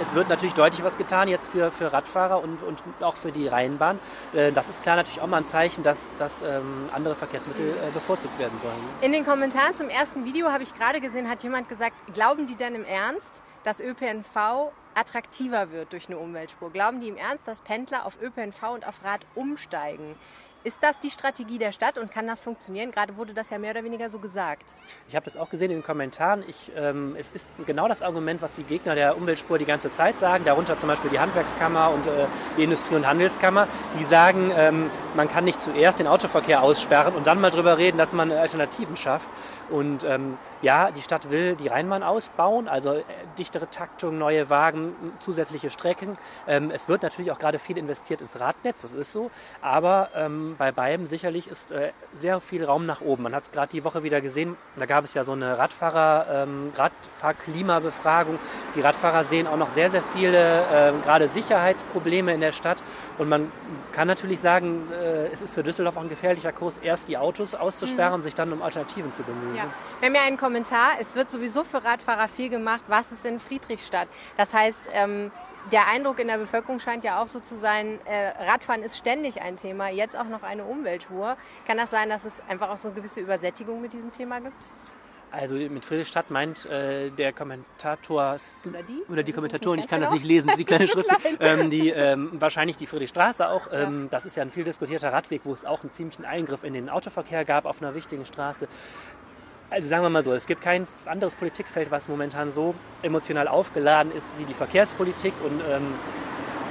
[0.02, 3.46] es wird natürlich deutlich was getan jetzt für, für Radfahrer und, und auch für die
[3.48, 3.98] Rheinbahn.
[4.32, 7.90] Äh, das ist klar natürlich auch mal ein Zeichen, dass, dass ähm, andere Verkehrsmittel äh,
[7.92, 8.74] bevorzugt werden sollen.
[9.02, 12.56] in den Kommentaren zum ersten Video habe ich gerade gesehen, hat jemand gesagt, glauben die
[12.56, 16.70] denn im Ernst, dass ÖPNV attraktiver wird durch eine Umweltspur?
[16.70, 20.16] Glauben die im Ernst, dass Pendler auf ÖPNV und auf Rad umsteigen?
[20.62, 22.90] Ist das die Strategie der Stadt und kann das funktionieren?
[22.90, 24.74] Gerade wurde das ja mehr oder weniger so gesagt.
[25.08, 26.44] Ich habe das auch gesehen in den Kommentaren.
[26.46, 30.18] Ich, ähm, es ist genau das Argument, was die Gegner der Umweltspur die ganze Zeit
[30.18, 30.44] sagen.
[30.44, 32.26] Darunter zum Beispiel die Handwerkskammer und äh,
[32.58, 33.68] die Industrie- und Handelskammer.
[33.98, 37.96] Die sagen, ähm, man kann nicht zuerst den Autoverkehr aussperren und dann mal drüber reden,
[37.96, 39.30] dass man Alternativen schafft.
[39.70, 43.02] Und ähm, ja, die Stadt will die Rheinbahn ausbauen, also äh,
[43.38, 46.18] dichtere Taktung, neue Wagen, zusätzliche Strecken.
[46.46, 49.30] Ähm, es wird natürlich auch gerade viel investiert ins Radnetz, das ist so.
[49.62, 53.22] Aber ähm, bei beiden sicherlich ist äh, sehr viel Raum nach oben.
[53.22, 56.26] Man hat es gerade die Woche wieder gesehen, da gab es ja so eine Radfahrer,
[56.42, 58.38] ähm, Radfahrklimabefragung.
[58.74, 62.78] Die Radfahrer sehen auch noch sehr, sehr viele ähm, gerade Sicherheitsprobleme in der Stadt.
[63.20, 63.52] Und man
[63.92, 67.54] kann natürlich sagen, äh, es ist für Düsseldorf auch ein gefährlicher Kurs, erst die Autos
[67.54, 69.56] auszusperren und sich dann um Alternativen zu bemühen.
[69.56, 69.64] Ja.
[69.98, 72.82] Wir haben ja einen Kommentar, es wird sowieso für Radfahrer viel gemacht.
[72.88, 74.08] Was ist in Friedrichstadt?
[74.38, 75.30] Das heißt, ähm,
[75.70, 79.42] der Eindruck in der Bevölkerung scheint ja auch so zu sein, äh, Radfahren ist ständig
[79.42, 81.36] ein Thema, jetzt auch noch eine Umweltspur.
[81.66, 84.64] Kann das sein, dass es einfach auch so eine gewisse Übersättigung mit diesem Thema gibt?
[85.32, 88.36] Also mit Friedrichstadt meint äh, der Kommentator
[88.68, 89.02] Oder die?
[89.08, 91.70] oder die Kommentatorin, ich kann das ganz nicht lesen, das ist die kleine Schrift, ähm,
[91.70, 93.68] die ähm, wahrscheinlich die Friedrichstraße auch.
[93.72, 96.72] Ähm, Das ist ja ein viel diskutierter Radweg, wo es auch einen ziemlichen Eingriff in
[96.72, 98.66] den Autoverkehr gab auf einer wichtigen Straße.
[99.70, 104.10] Also sagen wir mal so, es gibt kein anderes Politikfeld, was momentan so emotional aufgeladen
[104.10, 105.94] ist wie die Verkehrspolitik und ähm,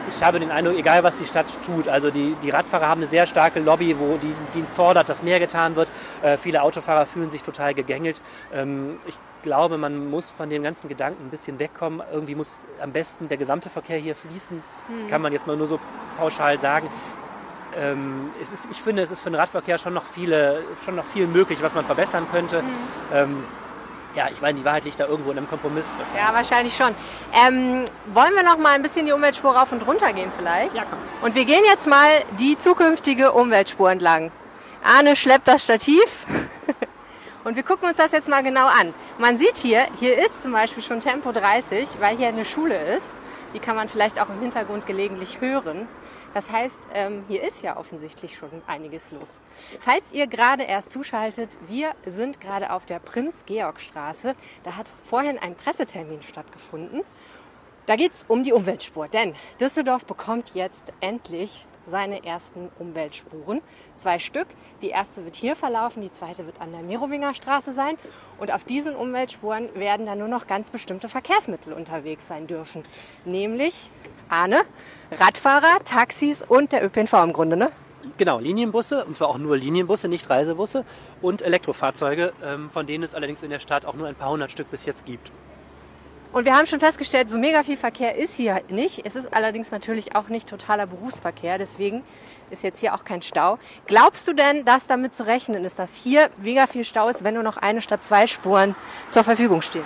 [0.07, 3.09] ich habe den Eindruck, egal was die Stadt tut, also die, die Radfahrer haben eine
[3.09, 5.91] sehr starke Lobby, wo die, die fordert, dass mehr getan wird.
[6.21, 8.21] Äh, viele Autofahrer fühlen sich total gegängelt.
[8.53, 12.01] Ähm, ich glaube, man muss von dem ganzen Gedanken ein bisschen wegkommen.
[12.11, 14.61] Irgendwie muss am besten der gesamte Verkehr hier fließen.
[15.09, 15.79] Kann man jetzt mal nur so
[16.17, 16.89] pauschal sagen.
[17.77, 21.27] Ähm, ist, ich finde, es ist für den Radverkehr schon noch, viele, schon noch viel
[21.27, 22.63] möglich, was man verbessern könnte.
[23.13, 23.43] Ähm,
[24.15, 25.85] ja, ich meine, die Wahrheit liegt da irgendwo in einem Kompromiss.
[26.15, 26.95] Ja, wahrscheinlich schon.
[27.33, 30.75] Ähm, wollen wir noch mal ein bisschen die Umweltspur rauf und runter gehen vielleicht?
[30.75, 30.99] Ja, komm.
[31.21, 32.07] Und wir gehen jetzt mal
[32.39, 34.31] die zukünftige Umweltspur entlang.
[34.83, 36.25] Arne schleppt das Stativ
[37.43, 38.93] und wir gucken uns das jetzt mal genau an.
[39.17, 43.15] Man sieht hier, hier ist zum Beispiel schon Tempo 30, weil hier eine Schule ist.
[43.53, 45.87] Die kann man vielleicht auch im Hintergrund gelegentlich hören.
[46.33, 49.39] Das heißt, ähm, hier ist ja offensichtlich schon einiges los.
[49.79, 54.35] Falls ihr gerade erst zuschaltet, wir sind gerade auf der Prinz-Georg-Straße.
[54.63, 57.01] Da hat vorhin ein Pressetermin stattgefunden.
[57.85, 63.61] Da geht es um die Umweltspur, denn Düsseldorf bekommt jetzt endlich seine ersten Umweltspuren.
[63.95, 64.47] Zwei Stück.
[64.81, 67.95] Die erste wird hier verlaufen, die zweite wird an der Merowinger Straße sein.
[68.37, 72.83] Und auf diesen Umweltspuren werden dann nur noch ganz bestimmte Verkehrsmittel unterwegs sein dürfen.
[73.25, 73.89] Nämlich,
[74.29, 74.61] Arne,
[75.11, 77.71] Radfahrer, Taxis und der ÖPNV im Grunde, ne?
[78.17, 80.85] Genau, Linienbusse, und zwar auch nur Linienbusse, nicht Reisebusse
[81.21, 84.51] und Elektrofahrzeuge, ähm, von denen es allerdings in der Stadt auch nur ein paar hundert
[84.51, 85.31] Stück bis jetzt gibt.
[86.31, 89.03] Und wir haben schon festgestellt, so mega viel Verkehr ist hier nicht.
[89.03, 92.03] Es ist allerdings natürlich auch nicht totaler Berufsverkehr, deswegen
[92.51, 93.57] ist jetzt hier auch kein Stau.
[93.87, 97.33] Glaubst du denn, dass damit zu rechnen ist, dass hier mega viel Stau ist, wenn
[97.33, 98.75] nur noch eine statt zwei Spuren
[99.09, 99.85] zur Verfügung stehen?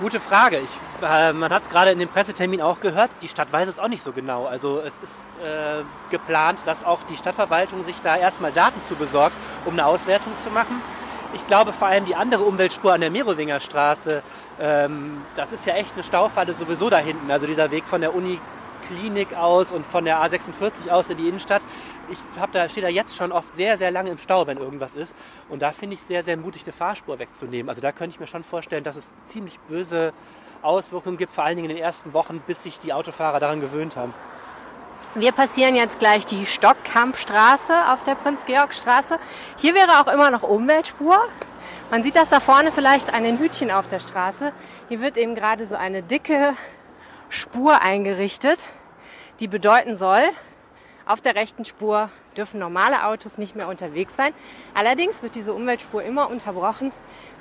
[0.00, 0.60] Gute Frage.
[0.60, 0.70] Ich,
[1.06, 3.10] äh, man hat es gerade in dem Pressetermin auch gehört.
[3.20, 4.46] Die Stadt weiß es auch nicht so genau.
[4.46, 9.36] Also es ist äh, geplant, dass auch die Stadtverwaltung sich da erstmal Daten zu besorgt,
[9.66, 10.80] um eine Auswertung zu machen.
[11.34, 14.22] Ich glaube vor allem die andere Umweltspur an der Merowinger Straße,
[14.58, 17.30] ähm, das ist ja echt eine Staufalle sowieso da hinten.
[17.30, 21.60] Also dieser Weg von der Uniklinik aus und von der A46 aus in die Innenstadt.
[22.10, 24.94] Ich hab da, stehe da jetzt schon oft sehr, sehr lange im Stau, wenn irgendwas
[24.94, 25.14] ist.
[25.48, 27.68] Und da finde ich sehr, sehr mutig, eine Fahrspur wegzunehmen.
[27.68, 30.12] Also da könnte ich mir schon vorstellen, dass es ziemlich böse
[30.62, 33.96] Auswirkungen gibt, vor allen Dingen in den ersten Wochen, bis sich die Autofahrer daran gewöhnt
[33.96, 34.12] haben.
[35.14, 39.18] Wir passieren jetzt gleich die Stockkampstraße auf der Prinz-Georg-Straße.
[39.56, 41.16] Hier wäre auch immer noch Umweltspur.
[41.90, 44.52] Man sieht das da vorne vielleicht an den Hütchen auf der Straße.
[44.88, 46.54] Hier wird eben gerade so eine dicke
[47.28, 48.66] Spur eingerichtet,
[49.40, 50.22] die bedeuten soll,
[51.10, 54.32] auf der rechten Spur dürfen normale Autos nicht mehr unterwegs sein.
[54.74, 56.92] Allerdings wird diese Umweltspur immer unterbrochen,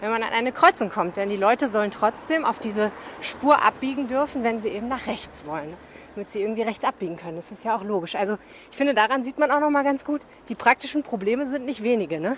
[0.02, 1.18] wenn man an eine Kreuzung kommt.
[1.18, 5.46] Denn die Leute sollen trotzdem auf diese Spur abbiegen dürfen, wenn sie eben nach rechts
[5.46, 5.76] wollen.
[6.16, 7.36] Damit sie irgendwie rechts abbiegen können.
[7.36, 8.16] Das ist ja auch logisch.
[8.16, 8.40] Also
[8.72, 12.20] ich finde, daran sieht man auch nochmal ganz gut, die praktischen Probleme sind nicht wenige.
[12.20, 12.38] Ne?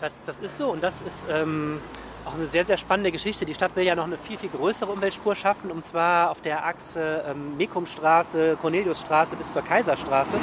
[0.00, 1.78] Das, das ist so und das ist ähm,
[2.26, 3.46] auch eine sehr, sehr spannende Geschichte.
[3.46, 6.66] Die Stadt will ja noch eine viel, viel größere Umweltspur schaffen und zwar auf der
[6.66, 10.34] Achse ähm, Mekumstraße, Corneliusstraße bis zur Kaiserstraße.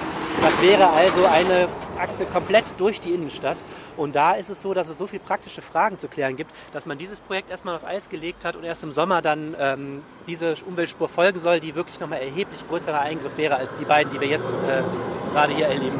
[0.41, 1.67] Das wäre also eine
[1.99, 3.57] Achse komplett durch die Innenstadt.
[3.97, 6.85] Und da ist es so, dass es so viele praktische Fragen zu klären gibt, dass
[6.85, 10.55] man dieses Projekt erstmal auf Eis gelegt hat und erst im Sommer dann ähm, diese
[10.65, 14.27] Umweltspur folgen soll, die wirklich nochmal erheblich größerer Eingriff wäre als die beiden, die wir
[14.27, 15.99] jetzt äh, gerade hier erleben.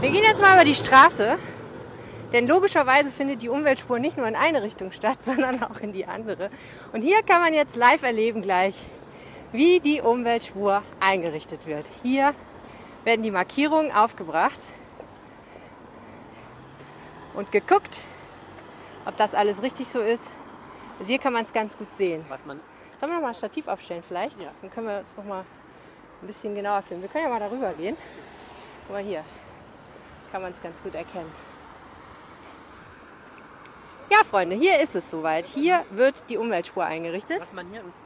[0.00, 1.36] Wir gehen jetzt mal über die Straße.
[2.32, 6.06] Denn logischerweise findet die Umweltspur nicht nur in eine Richtung statt, sondern auch in die
[6.06, 6.50] andere.
[6.92, 8.74] Und hier kann man jetzt live erleben gleich,
[9.52, 11.88] wie die Umweltspur eingerichtet wird.
[12.02, 12.34] Hier
[13.04, 14.60] werden die Markierungen aufgebracht
[17.34, 18.02] und geguckt,
[19.04, 20.24] ob das alles richtig so ist.
[20.98, 22.24] Also hier kann man es ganz gut sehen.
[22.28, 22.60] Was man
[23.04, 24.40] Sollen wir mal ein Stativ aufstellen vielleicht?
[24.40, 24.48] Ja.
[24.62, 25.44] Dann können wir es noch mal
[26.22, 27.02] ein bisschen genauer filmen.
[27.02, 27.96] Wir können ja mal darüber gehen.
[28.86, 29.22] Guck mal hier.
[30.32, 31.30] Kann man es ganz gut erkennen.
[34.10, 35.46] Ja, Freunde, hier ist es soweit.
[35.46, 37.40] Hier wird die Umweltspur eingerichtet.
[37.40, 37.96] Was man hier, übrigens,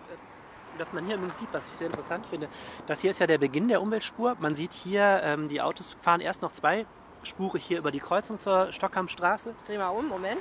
[0.78, 2.48] äh, man hier übrigens sieht, was ich sehr interessant finde,
[2.87, 4.37] das hier ist ja der Beginn der Umweltspur.
[4.38, 8.72] Man sieht hier, ähm, die Autos fahren erst noch zweispurig hier über die Kreuzung zur
[8.72, 9.54] Stockhamstraße.
[9.58, 10.40] Ich drehe mal um, Moment.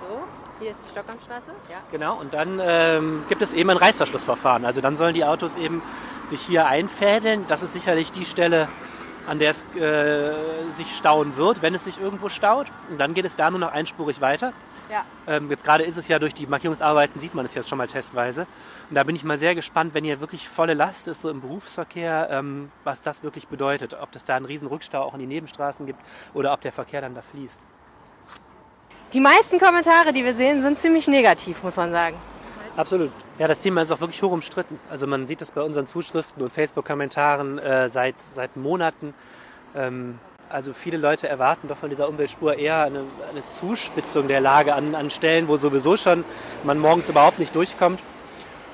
[0.00, 0.22] So,
[0.60, 1.50] hier ist die Stockhamstraße.
[1.68, 1.78] Ja.
[1.90, 4.64] Genau, und dann ähm, gibt es eben ein Reißverschlussverfahren.
[4.64, 5.82] Also dann sollen die Autos eben
[6.26, 7.44] sich hier einfädeln.
[7.48, 8.68] Das ist sicherlich die Stelle,
[9.26, 10.32] an der es äh,
[10.76, 12.66] sich stauen wird, wenn es sich irgendwo staut.
[12.90, 14.52] Und dann geht es da nur noch einspurig weiter.
[14.90, 15.04] Ja.
[15.26, 17.86] Ähm, jetzt gerade ist es ja durch die Markierungsarbeiten, sieht man es jetzt schon mal
[17.86, 18.46] testweise.
[18.88, 21.40] Und da bin ich mal sehr gespannt, wenn hier wirklich volle Last ist, so im
[21.40, 23.94] Berufsverkehr, ähm, was das wirklich bedeutet.
[24.00, 26.00] Ob es da einen riesen Rückstau auch in die Nebenstraßen gibt
[26.34, 27.60] oder ob der Verkehr dann da fließt.
[29.12, 32.16] Die meisten Kommentare, die wir sehen, sind ziemlich negativ, muss man sagen.
[32.80, 33.10] Absolut.
[33.38, 34.80] Ja, das Thema ist auch wirklich hoch umstritten.
[34.88, 39.12] Also man sieht das bei unseren Zuschriften und Facebook-Kommentaren äh, seit, seit Monaten.
[39.76, 44.74] Ähm, also viele Leute erwarten doch von dieser Umweltspur eher eine, eine Zuspitzung der Lage
[44.74, 46.24] an, an Stellen, wo sowieso schon
[46.64, 48.00] man morgens überhaupt nicht durchkommt.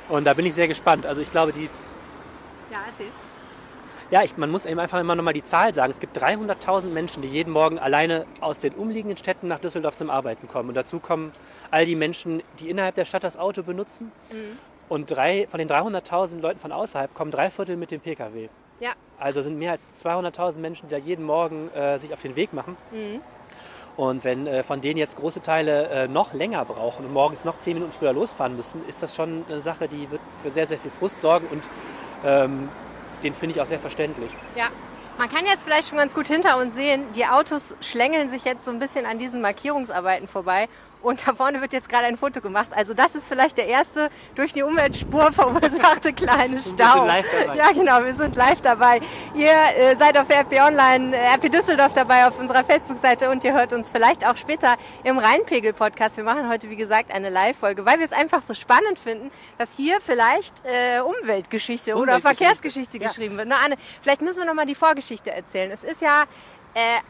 [0.08, 1.04] Und da bin ich sehr gespannt.
[1.04, 1.68] Also ich glaube, die,
[2.70, 3.10] Ja, erzähl.
[4.10, 5.90] Ja, ich, man muss eben einfach immer nochmal die Zahl sagen.
[5.90, 10.10] Es gibt 300.000 Menschen, die jeden Morgen alleine aus den umliegenden Städten nach Düsseldorf zum
[10.10, 10.68] Arbeiten kommen.
[10.68, 11.32] Und dazu kommen
[11.70, 14.12] all die Menschen, die innerhalb der Stadt das Auto benutzen.
[14.88, 18.48] Und drei, von den 300.000 Leuten von außerhalb kommen drei Viertel mit dem Pkw.
[18.78, 18.92] Ja.
[19.18, 22.52] Also sind mehr als 200.000 Menschen, die da jeden Morgen äh, sich auf den Weg
[22.52, 22.76] machen.
[23.96, 27.58] Und wenn äh, von denen jetzt große Teile äh, noch länger brauchen und morgens noch
[27.58, 30.78] zehn Minuten früher losfahren müssen, ist das schon eine Sache, die wird für sehr, sehr
[30.78, 31.70] viel Frust sorgen und
[32.24, 32.68] ähm,
[33.22, 34.30] den finde ich auch sehr verständlich.
[34.56, 34.68] Ja.
[35.18, 38.66] Man kann jetzt vielleicht schon ganz gut hinter uns sehen, die Autos schlängeln sich jetzt
[38.66, 40.68] so ein bisschen an diesen Markierungsarbeiten vorbei.
[41.06, 42.70] Und da vorne wird jetzt gerade ein Foto gemacht.
[42.74, 47.06] Also das ist vielleicht der erste durch die Umweltspur verursachte kleine Stau.
[47.06, 47.56] live dabei.
[47.56, 49.00] Ja, genau, wir sind live dabei.
[49.36, 53.52] Ihr äh, seid auf RP Online, äh, RP Düsseldorf dabei auf unserer Facebook-Seite und ihr
[53.52, 56.16] hört uns vielleicht auch später im Rheinpegel-Podcast.
[56.16, 59.76] Wir machen heute, wie gesagt, eine Live-Folge, weil wir es einfach so spannend finden, dass
[59.76, 62.36] hier vielleicht äh, Umweltgeschichte oder Umweltgeschichte.
[62.36, 63.08] Verkehrsgeschichte Ja.
[63.08, 63.46] geschrieben wird.
[63.46, 65.70] Na, Anne, vielleicht müssen wir noch mal die Vorgeschichte erzählen.
[65.70, 66.24] Es ist ja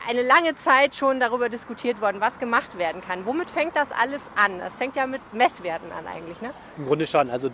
[0.09, 3.27] eine lange Zeit schon darüber diskutiert worden, was gemacht werden kann.
[3.27, 4.59] Womit fängt das alles an?
[4.61, 6.51] Das fängt ja mit Messwerten an eigentlich, ne?
[6.79, 7.31] Im Grunde schon.
[7.31, 7.49] Also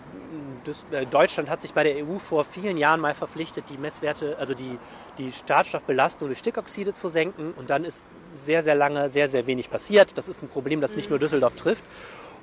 [0.90, 4.52] äh, Deutschland hat sich bei der EU vor vielen Jahren mal verpflichtet, die Messwerte, also
[4.54, 4.78] die,
[5.18, 7.54] die Schadstoffbelastung durch Stickoxide zu senken.
[7.56, 10.16] Und dann ist sehr, sehr lange sehr, sehr wenig passiert.
[10.18, 11.84] Das ist ein Problem, das nicht nur Düsseldorf trifft.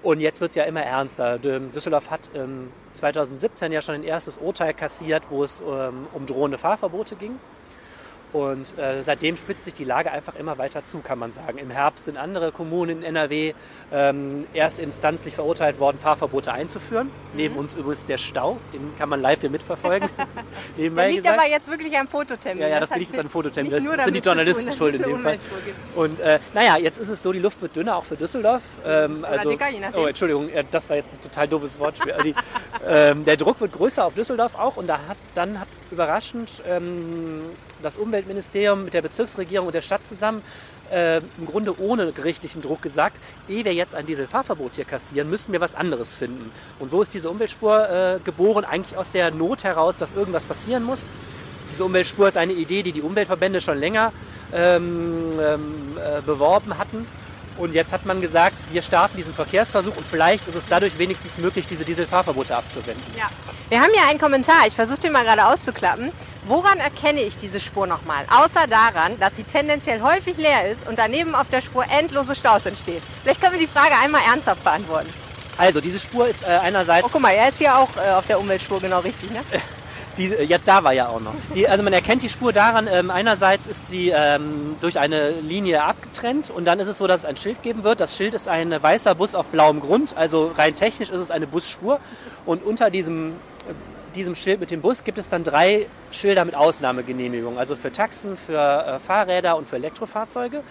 [0.02, 1.36] Und jetzt wird es ja immer ernster.
[1.36, 6.26] Dü- Düsseldorf hat ähm, 2017 ja schon ein erstes Urteil kassiert, wo es ähm, um
[6.26, 7.38] drohende Fahrverbote ging.
[8.32, 11.58] Und äh, seitdem spitzt sich die Lage einfach immer weiter zu, kann man sagen.
[11.58, 13.54] Im Herbst sind andere Kommunen in NRW
[13.92, 17.10] ähm, erstinstanzlich verurteilt worden, Fahrverbote einzuführen.
[17.34, 20.10] Neben uns übrigens der Stau, den kann man live hier mitverfolgen.
[20.78, 21.40] Nebenbei liegt gesagt.
[21.40, 22.62] aber jetzt wirklich am Fototermin.
[22.62, 23.72] Ja, ja, das hat liegt an Fototermin.
[23.72, 25.40] Das sind die Journalisten schuld in dem Fall.
[25.96, 28.62] Und äh, naja, jetzt ist es so, die Luft wird dünner, auch für Düsseldorf.
[28.86, 30.04] Ähm, also, dicker, je nachdem.
[30.04, 32.12] Oh, Entschuldigung, äh, das war jetzt ein total doofes Wortspiel.
[32.12, 32.36] Also die,
[32.88, 37.42] ähm, der Druck wird größer auf Düsseldorf auch und da hat, dann hat überraschend ähm,
[37.82, 40.42] das Umweltministerium mit der Bezirksregierung und der Stadt zusammen
[40.92, 45.52] äh, im Grunde ohne gerichtlichen Druck gesagt, ehe wir jetzt ein Dieselfahrverbot hier kassieren, müssen
[45.52, 46.52] wir was anderes finden.
[46.80, 50.84] Und so ist diese Umweltspur äh, geboren, eigentlich aus der Not heraus, dass irgendwas passieren
[50.84, 51.06] muss.
[51.70, 54.12] Diese Umweltspur ist eine Idee, die die Umweltverbände schon länger
[54.54, 57.06] ähm, ähm, äh, beworben hatten.
[57.58, 61.38] Und jetzt hat man gesagt, wir starten diesen Verkehrsversuch und vielleicht ist es dadurch wenigstens
[61.38, 63.04] möglich, diese Dieselfahrverbote abzuwenden.
[63.18, 63.30] Ja.
[63.68, 66.12] Wir haben hier einen Kommentar, ich versuche den mal gerade auszuklappen,
[66.50, 68.26] Woran erkenne ich diese Spur nochmal?
[68.28, 72.66] Außer daran, dass sie tendenziell häufig leer ist und daneben auf der Spur endlose Staus
[72.66, 73.04] entstehen.
[73.22, 75.14] Vielleicht können wir die Frage einmal ernsthaft beantworten.
[75.60, 77.06] Also diese Spur ist äh, einerseits...
[77.06, 79.42] Oh, guck mal, er ist hier auch äh, auf der Umweltspur genau richtig, ne?
[80.18, 81.34] Die, jetzt da war ja auch noch.
[81.56, 85.84] Die, also man erkennt die Spur daran, ähm, einerseits ist sie ähm, durch eine Linie
[85.84, 88.02] abgetrennt und dann ist es so, dass es ein Schild geben wird.
[88.02, 91.48] Das Schild ist ein weißer Bus auf blauem Grund, also rein technisch ist es eine
[91.48, 92.02] Busspur.
[92.46, 93.34] Und unter diesem, äh,
[94.16, 98.38] diesem Schild mit dem Bus gibt es dann drei Schilder mit Ausnahmegenehmigung, also für Taxen,
[98.38, 100.64] für äh, Fahrräder und für Elektrofahrzeuge.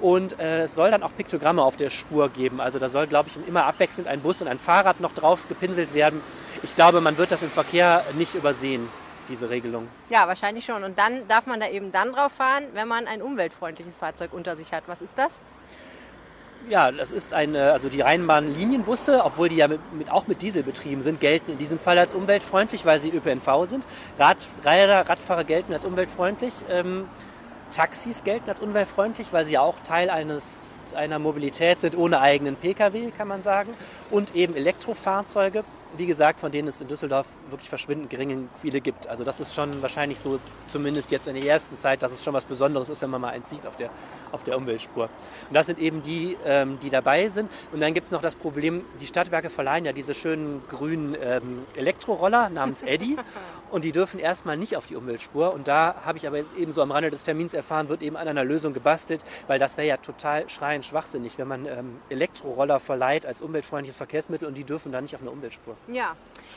[0.00, 2.60] Und äh, es soll dann auch Piktogramme auf der Spur geben.
[2.60, 5.92] Also da soll, glaube ich, immer abwechselnd ein Bus und ein Fahrrad noch drauf gepinselt
[5.92, 6.22] werden.
[6.62, 8.88] Ich glaube, man wird das im Verkehr nicht übersehen,
[9.28, 9.88] diese Regelung.
[10.08, 10.84] Ja, wahrscheinlich schon.
[10.84, 14.56] Und dann darf man da eben dann drauf fahren, wenn man ein umweltfreundliches Fahrzeug unter
[14.56, 14.84] sich hat.
[14.86, 15.40] Was ist das?
[16.68, 20.62] Ja, das ist eine, also die Rheinbahn-Linienbusse, obwohl die ja mit, mit, auch mit Diesel
[20.62, 23.86] betrieben sind, gelten in diesem Fall als umweltfreundlich, weil sie ÖPNV sind.
[24.18, 26.52] Rad, Räder, Radfahrer gelten als umweltfreundlich.
[26.68, 27.08] Ähm,
[27.70, 30.62] Taxis gelten als umweltfreundlich, weil sie ja auch Teil eines,
[30.94, 33.72] einer Mobilität sind ohne eigenen Pkw, kann man sagen.
[34.10, 35.64] Und eben Elektrofahrzeuge,
[35.96, 39.08] wie gesagt, von denen es in Düsseldorf wirklich verschwindend gering viele gibt.
[39.08, 42.34] Also das ist schon wahrscheinlich so, zumindest jetzt in der ersten Zeit, dass es schon
[42.34, 43.90] was Besonderes ist, wenn man mal eins sieht auf der,
[44.32, 45.04] auf der Umweltspur.
[45.48, 47.50] Und das sind eben die, ähm, die dabei sind.
[47.72, 51.66] Und dann gibt es noch das Problem, die Stadtwerke verleihen ja diese schönen grünen ähm,
[51.74, 53.16] Elektroroller namens Eddy
[53.70, 55.52] und die dürfen erstmal nicht auf die Umweltspur.
[55.52, 58.16] Und da habe ich aber jetzt eben so am Rande des Termins erfahren, wird eben
[58.16, 62.80] an einer Lösung gebastelt, weil das wäre ja total schreiend schwachsinnig, wenn man ähm, Elektroroller
[62.80, 65.76] verleiht als umweltfreundliches Verkehrsmittel und die dürfen dann nicht auf eine Umweltspur.
[65.88, 66.16] Ja.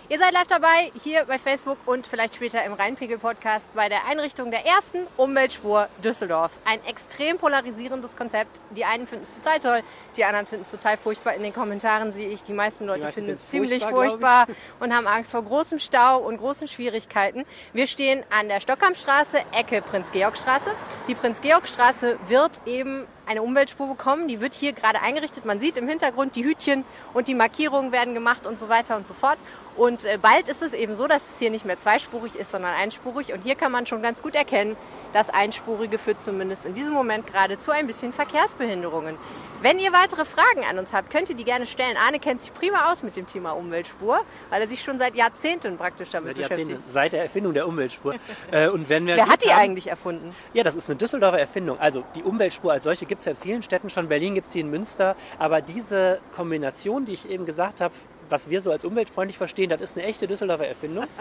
[0.09, 4.51] Ihr seid live dabei hier bei Facebook und vielleicht später im Rheinpegel-Podcast bei der Einrichtung
[4.51, 6.59] der ersten Umweltspur Düsseldorfs.
[6.65, 8.59] Ein extrem polarisierendes Konzept.
[8.71, 9.81] Die einen finden es total toll,
[10.17, 11.33] die anderen finden es total furchtbar.
[11.33, 14.47] In den Kommentaren sehe ich, die meisten Leute meisten finden es ziemlich furchtbar, furchtbar
[14.79, 17.43] und haben Angst vor großem Stau und großen Schwierigkeiten.
[17.73, 20.71] Wir stehen an der Stockhamstraße, Ecke Prinz-Georg-Straße.
[21.07, 24.27] Die Prinz-Georg-Straße wird eben eine Umweltspur bekommen.
[24.27, 25.45] Die wird hier gerade eingerichtet.
[25.45, 29.07] Man sieht im Hintergrund die Hütchen und die Markierungen werden gemacht und so weiter und
[29.07, 29.37] so fort.
[29.75, 32.73] Und äh, bald ist es eben so, dass es hier nicht mehr zweispurig ist, sondern
[32.75, 33.33] einspurig.
[33.33, 34.75] Und hier kann man schon ganz gut erkennen,
[35.13, 39.15] das Einspurige führt zumindest in diesem Moment gerade zu ein bisschen Verkehrsbehinderungen.
[39.61, 41.95] Wenn ihr weitere Fragen an uns habt, könnt ihr die gerne stellen.
[41.97, 45.77] Arne kennt sich prima aus mit dem Thema Umweltspur, weil er sich schon seit Jahrzehnten
[45.77, 46.91] praktisch damit Seit, Jahrzehnten, beschäftigt.
[46.93, 48.15] seit der Erfindung der Umweltspur.
[48.51, 50.35] äh, und wenn wir Wer hat die haben- eigentlich erfunden?
[50.53, 51.79] Ja, das ist eine Düsseldorfer Erfindung.
[51.79, 54.09] Also die Umweltspur als solche gibt es ja in vielen Städten schon.
[54.09, 55.15] Berlin gibt es die in Münster.
[55.39, 57.93] Aber diese Kombination, die ich eben gesagt habe,
[58.29, 61.05] was wir so als umweltfreundlich verstehen, das ist eine echte Düsseldorfer Erfindung.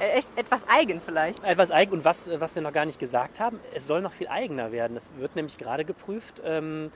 [0.00, 1.42] Äh, echt etwas eigen vielleicht.
[1.42, 4.28] Etwas eigen und was, was wir noch gar nicht gesagt haben, es soll noch viel
[4.28, 4.96] eigener werden.
[4.96, 6.92] Es wird nämlich gerade geprüft, ähm,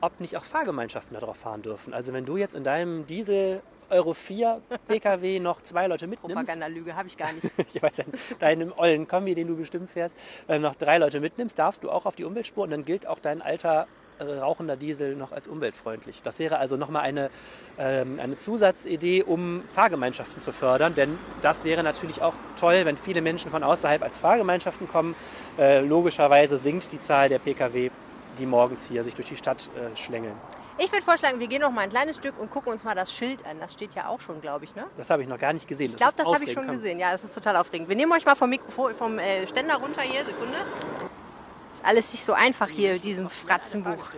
[0.00, 1.92] ob nicht auch Fahrgemeinschaften darauf fahren dürfen.
[1.92, 6.96] Also wenn du jetzt in deinem Diesel Euro 4 PKW noch zwei Leute mitnimmst, Propagandalüge
[6.96, 7.46] habe ich gar nicht.
[7.74, 8.04] ich weiß ja,
[8.38, 10.16] deinem ollen Kombi, den du bestimmt fährst,
[10.48, 13.18] äh, noch drei Leute mitnimmst, darfst du auch auf die Umweltspur und dann gilt auch
[13.18, 13.86] dein alter
[14.20, 16.22] rauchender Diesel noch als umweltfreundlich.
[16.22, 17.30] Das wäre also nochmal eine,
[17.78, 23.22] ähm, eine Zusatzidee, um Fahrgemeinschaften zu fördern, denn das wäre natürlich auch toll, wenn viele
[23.22, 25.14] Menschen von außerhalb als Fahrgemeinschaften kommen.
[25.58, 27.90] Äh, logischerweise sinkt die Zahl der Pkw,
[28.38, 30.34] die morgens hier sich durch die Stadt äh, schlängeln.
[30.78, 33.10] Ich würde vorschlagen, wir gehen noch mal ein kleines Stück und gucken uns mal das
[33.10, 33.58] Schild an.
[33.58, 34.84] Das steht ja auch schon, glaube ich, ne?
[34.98, 35.90] Das habe ich noch gar nicht gesehen.
[35.90, 36.98] Ich glaube, das habe ich schon gesehen.
[36.98, 37.88] Ja, das ist total aufregend.
[37.88, 40.22] Wir nehmen euch mal vom, Mikrofon, vom äh, Ständer runter hier.
[40.26, 40.58] Sekunde.
[41.76, 44.08] Ist alles nicht so einfach hier mit diesem Fratzenbuch.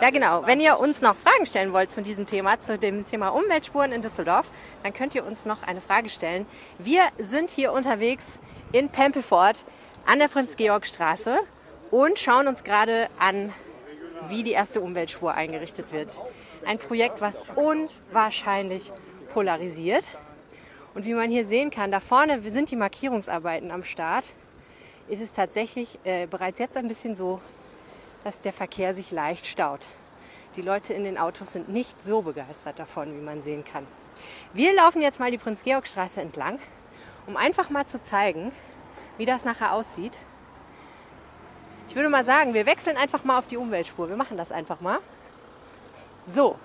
[0.00, 0.46] Ja, genau.
[0.46, 4.00] Wenn ihr uns noch Fragen stellen wollt zu diesem Thema, zu dem Thema Umweltspuren in
[4.00, 4.48] Düsseldorf,
[4.84, 6.46] dann könnt ihr uns noch eine Frage stellen.
[6.78, 8.38] Wir sind hier unterwegs
[8.70, 9.54] in Pempelfort
[10.06, 11.40] an der Prinz-Georg-Straße
[11.90, 13.52] und schauen uns gerade an,
[14.28, 16.22] wie die erste Umweltspur eingerichtet wird.
[16.64, 18.92] Ein Projekt, was unwahrscheinlich
[19.34, 20.04] polarisiert.
[20.94, 24.32] Und wie man hier sehen kann, da vorne sind die Markierungsarbeiten am Start.
[25.12, 27.38] Ist es tatsächlich äh, bereits jetzt ein bisschen so,
[28.24, 29.90] dass der Verkehr sich leicht staut.
[30.56, 33.86] Die Leute in den Autos sind nicht so begeistert davon, wie man sehen kann.
[34.54, 36.58] Wir laufen jetzt mal die Prinz-Georg-Straße entlang,
[37.26, 38.52] um einfach mal zu zeigen,
[39.18, 40.18] wie das nachher aussieht.
[41.90, 44.08] Ich würde mal sagen, wir wechseln einfach mal auf die Umweltspur.
[44.08, 44.98] Wir machen das einfach mal.
[46.34, 46.56] So,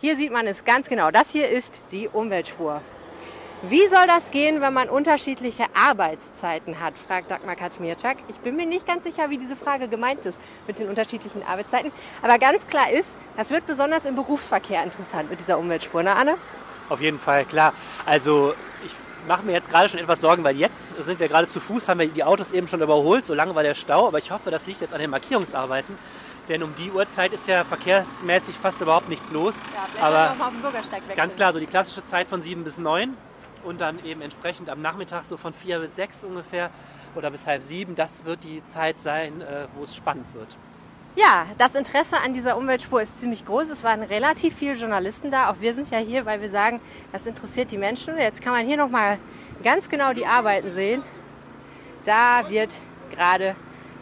[0.00, 1.10] hier sieht man es ganz genau.
[1.10, 2.80] Das hier ist die Umweltspur.
[3.70, 8.18] Wie soll das gehen, wenn man unterschiedliche Arbeitszeiten hat, fragt Dagmar Kaczmierczak.
[8.28, 11.90] Ich bin mir nicht ganz sicher, wie diese Frage gemeint ist mit den unterschiedlichen Arbeitszeiten.
[12.20, 16.36] Aber ganz klar ist, das wird besonders im Berufsverkehr interessant mit dieser Umweltspur, ne Anne?
[16.90, 17.72] Auf jeden Fall, klar.
[18.04, 18.92] Also ich
[19.26, 22.00] mache mir jetzt gerade schon etwas Sorgen, weil jetzt sind wir gerade zu Fuß, haben
[22.00, 24.66] wir die Autos eben schon überholt, so lange war der Stau, aber ich hoffe, das
[24.66, 25.96] liegt jetzt an den Markierungsarbeiten,
[26.50, 29.54] denn um die Uhrzeit ist ja verkehrsmäßig fast überhaupt nichts los.
[29.98, 31.16] aber mal auf den Bürgersteig wechseln.
[31.16, 33.16] ganz klar, so die klassische Zeit von 7 bis 9
[33.64, 36.70] und dann eben entsprechend am Nachmittag so von 4 bis 6 ungefähr.
[37.14, 37.94] oder bis halb sieben.
[37.94, 40.56] Das wird die Zeit sein, äh, wo es spannend wird.
[41.16, 43.68] Ja, das Interesse an dieser Umweltspur ist ziemlich groß.
[43.68, 45.50] Es waren relativ viele Journalisten da.
[45.50, 46.80] Auch wir sind ja hier, weil wir sagen,
[47.12, 48.18] das interessiert die Menschen.
[48.18, 49.18] Jetzt kann man hier nochmal
[49.62, 51.02] ganz genau die Arbeiten sehen.
[52.02, 52.74] Da wird
[53.12, 53.54] gerade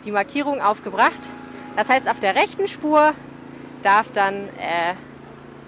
[0.06, 1.30] die Markierung aufgebracht.
[1.76, 3.12] Das heißt, auf der rechten Spur
[3.82, 4.94] darf dann äh,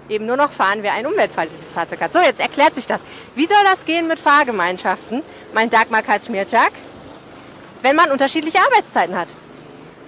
[0.09, 2.13] eben nur noch fahren, wer ein Umweltfahrzeug hat.
[2.13, 3.01] So, jetzt erklärt sich das.
[3.35, 6.71] Wie soll das gehen mit Fahrgemeinschaften, mein Dagmar Kaczmierczak,
[7.81, 9.27] wenn man unterschiedliche Arbeitszeiten hat?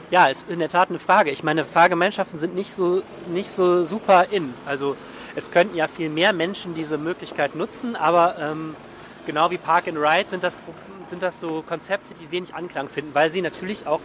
[0.09, 1.31] Ja, ist in der Tat eine Frage.
[1.31, 4.53] Ich meine, Fahrgemeinschaften sind nicht so, nicht so super in.
[4.65, 4.95] Also
[5.35, 8.75] es könnten ja viel mehr Menschen diese Möglichkeit nutzen, aber ähm,
[9.25, 10.57] genau wie Park and Ride sind das,
[11.09, 13.99] sind das so Konzepte, die wenig Anklang finden, weil sie natürlich auch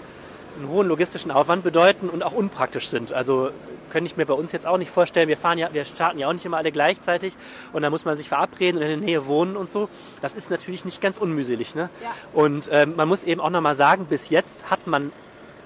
[0.59, 3.12] einen hohen logistischen Aufwand bedeuten und auch unpraktisch sind.
[3.12, 3.51] Also
[3.93, 5.28] könnte ich mir bei uns jetzt auch nicht vorstellen.
[5.28, 7.34] Wir fahren ja, wir starten ja auch nicht immer alle gleichzeitig
[7.72, 9.88] und da muss man sich verabreden und in der Nähe wohnen und so.
[10.22, 11.74] Das ist natürlich nicht ganz unmühselig.
[11.74, 11.90] Ne?
[12.03, 12.11] Ja.
[12.32, 15.12] Und ähm, man muss eben auch nochmal sagen, bis jetzt hat man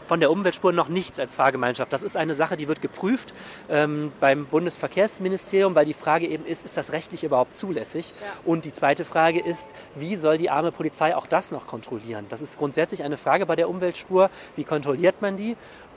[0.07, 1.93] von der Umweltspur noch nichts als Fahrgemeinschaft.
[1.93, 3.35] Das ist eine Sache, die wird geprüft
[3.69, 8.15] ähm, beim Bundesverkehrsministerium, weil die Frage eben ist, ist das rechtlich überhaupt zulässig?
[8.21, 8.27] Ja.
[8.45, 12.27] Und die zweite Frage ist, wie soll die arme Polizei auch das noch kontrollieren?
[12.29, 14.31] Das ist grundsätzlich eine Frage bei der Umweltspur.
[14.55, 15.57] Wie kontrolliert man die?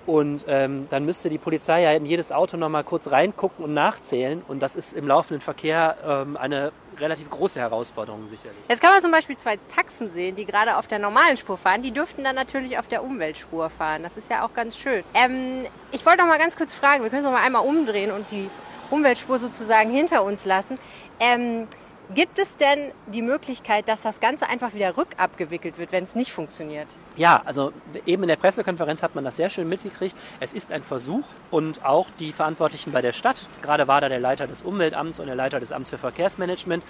[0.09, 4.41] Und ähm, dann müsste die Polizei ja in jedes Auto nochmal kurz reingucken und nachzählen.
[4.47, 8.57] Und das ist im laufenden Verkehr ähm, eine relativ große Herausforderung sicherlich.
[8.67, 11.83] Jetzt kann man zum Beispiel zwei Taxen sehen, die gerade auf der normalen Spur fahren.
[11.83, 14.01] Die dürften dann natürlich auf der Umweltspur fahren.
[14.01, 15.03] Das ist ja auch ganz schön.
[15.13, 18.09] Ähm, ich wollte noch mal ganz kurz fragen, wir können es noch mal einmal umdrehen
[18.09, 18.49] und die
[18.89, 20.79] Umweltspur sozusagen hinter uns lassen.
[21.19, 21.67] Ähm,
[22.15, 26.31] Gibt es denn die Möglichkeit, dass das Ganze einfach wieder rückabgewickelt wird, wenn es nicht
[26.31, 26.87] funktioniert?
[27.17, 27.71] Ja, also
[28.07, 30.17] eben in der Pressekonferenz hat man das sehr schön mitgekriegt.
[30.39, 34.19] Es ist ein Versuch und auch die Verantwortlichen bei der Stadt, gerade war da der
[34.19, 36.83] Leiter des Umweltamts und der Leiter des Amts für Verkehrsmanagement,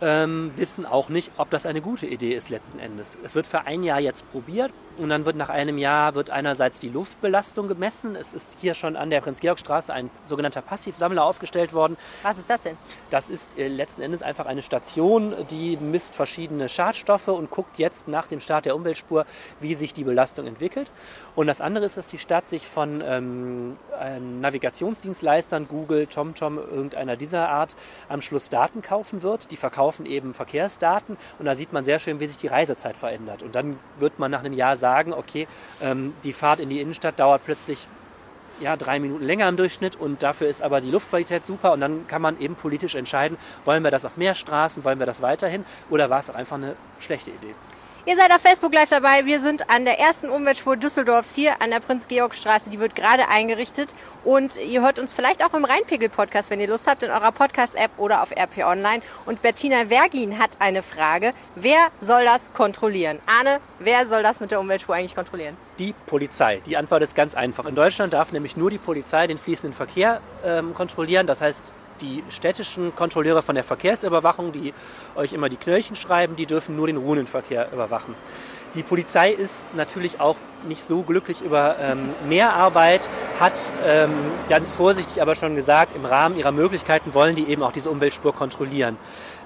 [0.00, 3.16] ähm, wissen auch nicht, ob das eine gute Idee ist letzten Endes.
[3.24, 6.80] Es wird für ein Jahr jetzt probiert und dann wird nach einem Jahr wird einerseits
[6.80, 8.14] die Luftbelastung gemessen.
[8.14, 11.96] Es ist hier schon an der Prinz-Georg-Straße ein sogenannter Passivsammler aufgestellt worden.
[12.22, 12.76] Was ist das denn?
[13.10, 18.08] Das ist äh, letzten Endes einfach eine Station, die misst verschiedene Schadstoffe und guckt jetzt
[18.08, 19.24] nach dem Start der Umweltspur,
[19.60, 20.90] wie sich die Belastung entwickelt.
[21.34, 23.76] Und das andere ist, dass die Stadt sich von ähm,
[24.40, 27.76] Navigationsdienstleistern, Google, TomTom, irgendeiner dieser Art,
[28.08, 29.50] am Schluss Daten kaufen wird.
[29.50, 33.42] Die verkaufen eben Verkehrsdaten und da sieht man sehr schön, wie sich die Reisezeit verändert.
[33.42, 35.46] Und dann wird man nach einem Jahr sagen, okay,
[35.80, 37.86] ähm, die Fahrt in die Innenstadt dauert plötzlich
[38.60, 42.06] ja, drei Minuten länger im Durchschnitt und dafür ist aber die Luftqualität super und dann
[42.06, 45.64] kann man eben politisch entscheiden, wollen wir das auf mehr Straßen, wollen wir das weiterhin
[45.90, 47.54] oder war es einfach eine schlechte Idee.
[48.08, 49.26] Ihr seid auf Facebook live dabei.
[49.26, 52.70] Wir sind an der ersten Umweltspur Düsseldorfs hier an der Prinz-Georg-Straße.
[52.70, 53.96] Die wird gerade eingerichtet.
[54.22, 57.90] Und ihr hört uns vielleicht auch im Rheinpegel-Podcast, wenn ihr Lust habt, in eurer Podcast-App
[57.96, 59.02] oder auf RP Online.
[59.24, 61.32] Und Bettina Vergin hat eine Frage.
[61.56, 63.18] Wer soll das kontrollieren?
[63.26, 65.56] Arne, wer soll das mit der Umweltspur eigentlich kontrollieren?
[65.80, 66.62] Die Polizei.
[66.64, 67.66] Die Antwort ist ganz einfach.
[67.66, 71.26] In Deutschland darf nämlich nur die Polizei den fließenden Verkehr ähm, kontrollieren.
[71.26, 74.72] Das heißt, die städtischen Kontrolleure von der Verkehrsüberwachung, die
[75.14, 78.14] euch immer die Knöllchen schreiben, die dürfen nur den ruhenden Verkehr überwachen.
[78.74, 80.36] Die Polizei ist natürlich auch
[80.68, 83.08] nicht so glücklich über ähm, Mehrarbeit,
[83.40, 83.54] hat
[83.86, 84.10] ähm,
[84.50, 88.34] ganz vorsichtig aber schon gesagt, im Rahmen ihrer Möglichkeiten wollen die eben auch diese Umweltspur
[88.34, 88.98] kontrollieren.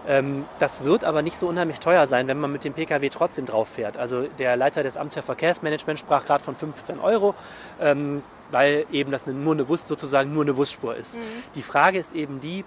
[0.09, 3.46] Ähm, das wird aber nicht so unheimlich teuer sein, wenn man mit dem Pkw trotzdem
[3.46, 3.96] drauf fährt.
[3.96, 7.36] Also der Leiter des Amts für Verkehrsmanagement sprach gerade von 15 Euro.
[7.80, 11.16] Ähm, weil eben das nur eine Bus, sozusagen nur eine Busspur ist.
[11.16, 11.20] Mhm.
[11.55, 12.64] Die Frage ist eben die,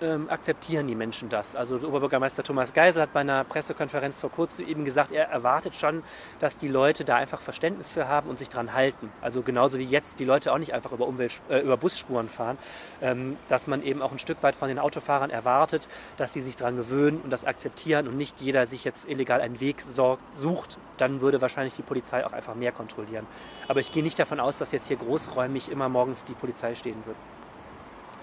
[0.00, 1.56] ähm, akzeptieren die Menschen das?
[1.56, 6.02] Also Oberbürgermeister Thomas Geisel hat bei einer Pressekonferenz vor kurzem eben gesagt, er erwartet schon,
[6.40, 9.10] dass die Leute da einfach Verständnis für haben und sich dran halten.
[9.22, 12.58] Also genauso wie jetzt die Leute auch nicht einfach über, Umwelt, äh, über Busspuren fahren,
[13.00, 16.56] ähm, dass man eben auch ein Stück weit von den Autofahrern erwartet, dass sie sich
[16.56, 20.78] daran gewöhnen und das akzeptieren und nicht jeder sich jetzt illegal einen Weg sorgt, sucht.
[20.98, 23.26] Dann würde wahrscheinlich die Polizei auch einfach mehr kontrollieren.
[23.68, 27.02] Aber ich gehe nicht davon aus, dass jetzt hier großräumig immer morgens die Polizei stehen
[27.04, 27.16] wird.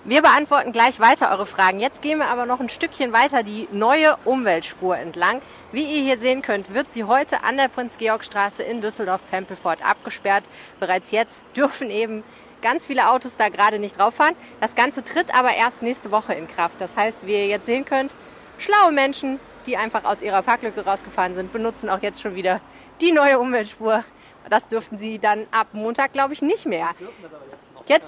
[0.05, 1.79] Wir beantworten gleich weiter eure Fragen.
[1.79, 5.41] Jetzt gehen wir aber noch ein Stückchen weiter die neue Umweltspur entlang.
[5.71, 10.43] Wie ihr hier sehen könnt, wird sie heute an der Prinz-Georg-Straße in Düsseldorf-Pempelfort abgesperrt.
[10.81, 12.25] Bereits jetzt dürfen eben
[12.61, 14.35] ganz viele Autos da gerade nicht drauf fahren.
[14.59, 16.81] Das Ganze tritt aber erst nächste Woche in Kraft.
[16.81, 18.13] Das heißt, wie ihr jetzt sehen könnt,
[18.57, 22.59] schlaue Menschen, die einfach aus ihrer Parklücke rausgefahren sind, benutzen auch jetzt schon wieder
[22.99, 24.03] die neue Umweltspur.
[24.49, 26.89] Das dürften sie dann ab Montag, glaube ich, nicht mehr.
[26.99, 27.62] Jetzt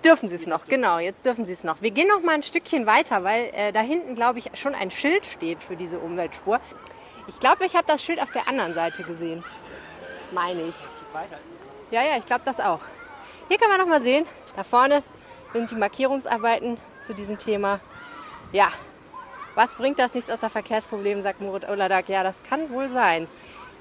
[0.05, 1.81] dürfen Sie es noch, genau, jetzt dürfen Sie es noch.
[1.81, 4.91] Wir gehen noch mal ein Stückchen weiter, weil äh, da hinten, glaube ich, schon ein
[4.91, 6.59] Schild steht für diese Umweltspur.
[7.27, 9.43] Ich glaube, ich habe das Schild auf der anderen Seite gesehen.
[10.31, 10.75] Meine ich.
[11.91, 12.79] Ja, ja, ich glaube das auch.
[13.47, 15.03] Hier kann man noch mal sehen, da vorne
[15.53, 17.79] sind die Markierungsarbeiten zu diesem Thema.
[18.51, 18.69] Ja,
[19.55, 22.09] was bringt das nichts außer Verkehrsproblemen, sagt Murat Oladak.
[22.09, 23.27] Ja, das kann wohl sein.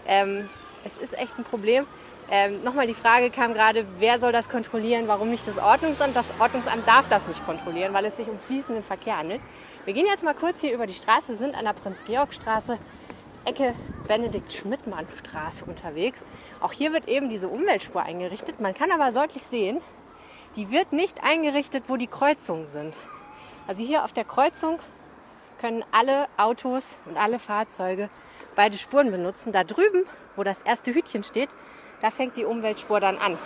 [0.07, 0.49] Ähm,
[0.85, 1.87] es ist echt ein Problem.
[2.31, 6.17] Ähm, Nochmal die Frage kam gerade, wer soll das kontrollieren, warum nicht das Ordnungsamt?
[6.17, 9.43] Das Ordnungsamt darf das nicht kontrollieren, weil es sich um fließenden Verkehr handelt.
[9.85, 12.79] Wir gehen jetzt mal kurz hier über die Straße, sind an der Prinz-Georg-Straße,
[13.45, 13.75] Ecke
[14.09, 16.25] Benedikt-Schmidtmann-Straße unterwegs.
[16.61, 18.59] Auch hier wird eben diese Umweltspur eingerichtet.
[18.59, 19.83] Man kann aber deutlich sehen,
[20.57, 22.99] die wird nicht eingerichtet, wo die Kreuzungen sind.
[23.67, 24.79] Also hier auf der Kreuzung
[25.61, 28.09] können alle Autos und alle Fahrzeuge
[28.55, 29.53] beide Spuren benutzen.
[29.53, 30.05] Da drüben,
[30.37, 31.51] wo das erste Hütchen steht,
[32.05, 33.39] da fängt die Umweltspur dann an.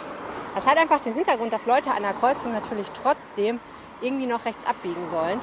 [0.56, 3.60] Das hat einfach den Hintergrund, dass Leute an der Kreuzung natürlich trotzdem
[4.00, 5.40] irgendwie noch rechts abbiegen sollen.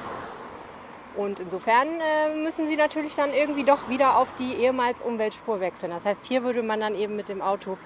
[1.16, 5.92] Und insofern äh, müssen sie natürlich dann irgendwie doch wieder auf die ehemals Umweltspur wechseln.
[5.92, 7.78] Das heißt, hier würde man dann eben mit dem Auto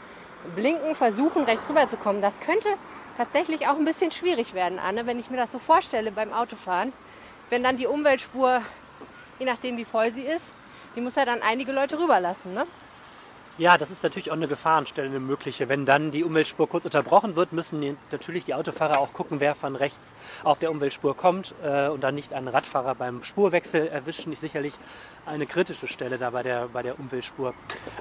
[0.56, 2.20] blinken, versuchen, rechts rüber zu kommen.
[2.20, 2.68] Das könnte
[3.16, 6.92] tatsächlich auch ein bisschen schwierig werden, Anne, wenn ich mir das so vorstelle beim Autofahren.
[7.50, 8.62] Wenn dann die Umweltspur,
[9.38, 10.52] je nachdem wie voll sie ist,
[10.96, 12.66] die muss ja dann einige Leute rüberlassen, ne?
[13.60, 15.68] Ja, das ist natürlich auch eine Gefahrenstelle, eine mögliche.
[15.68, 19.54] Wenn dann die Umweltspur kurz unterbrochen wird, müssen die, natürlich die Autofahrer auch gucken, wer
[19.54, 24.32] von rechts auf der Umweltspur kommt äh, und dann nicht einen Radfahrer beim Spurwechsel erwischen,
[24.32, 24.72] ist sicherlich
[25.26, 27.52] eine kritische Stelle da bei der, bei der Umweltspur.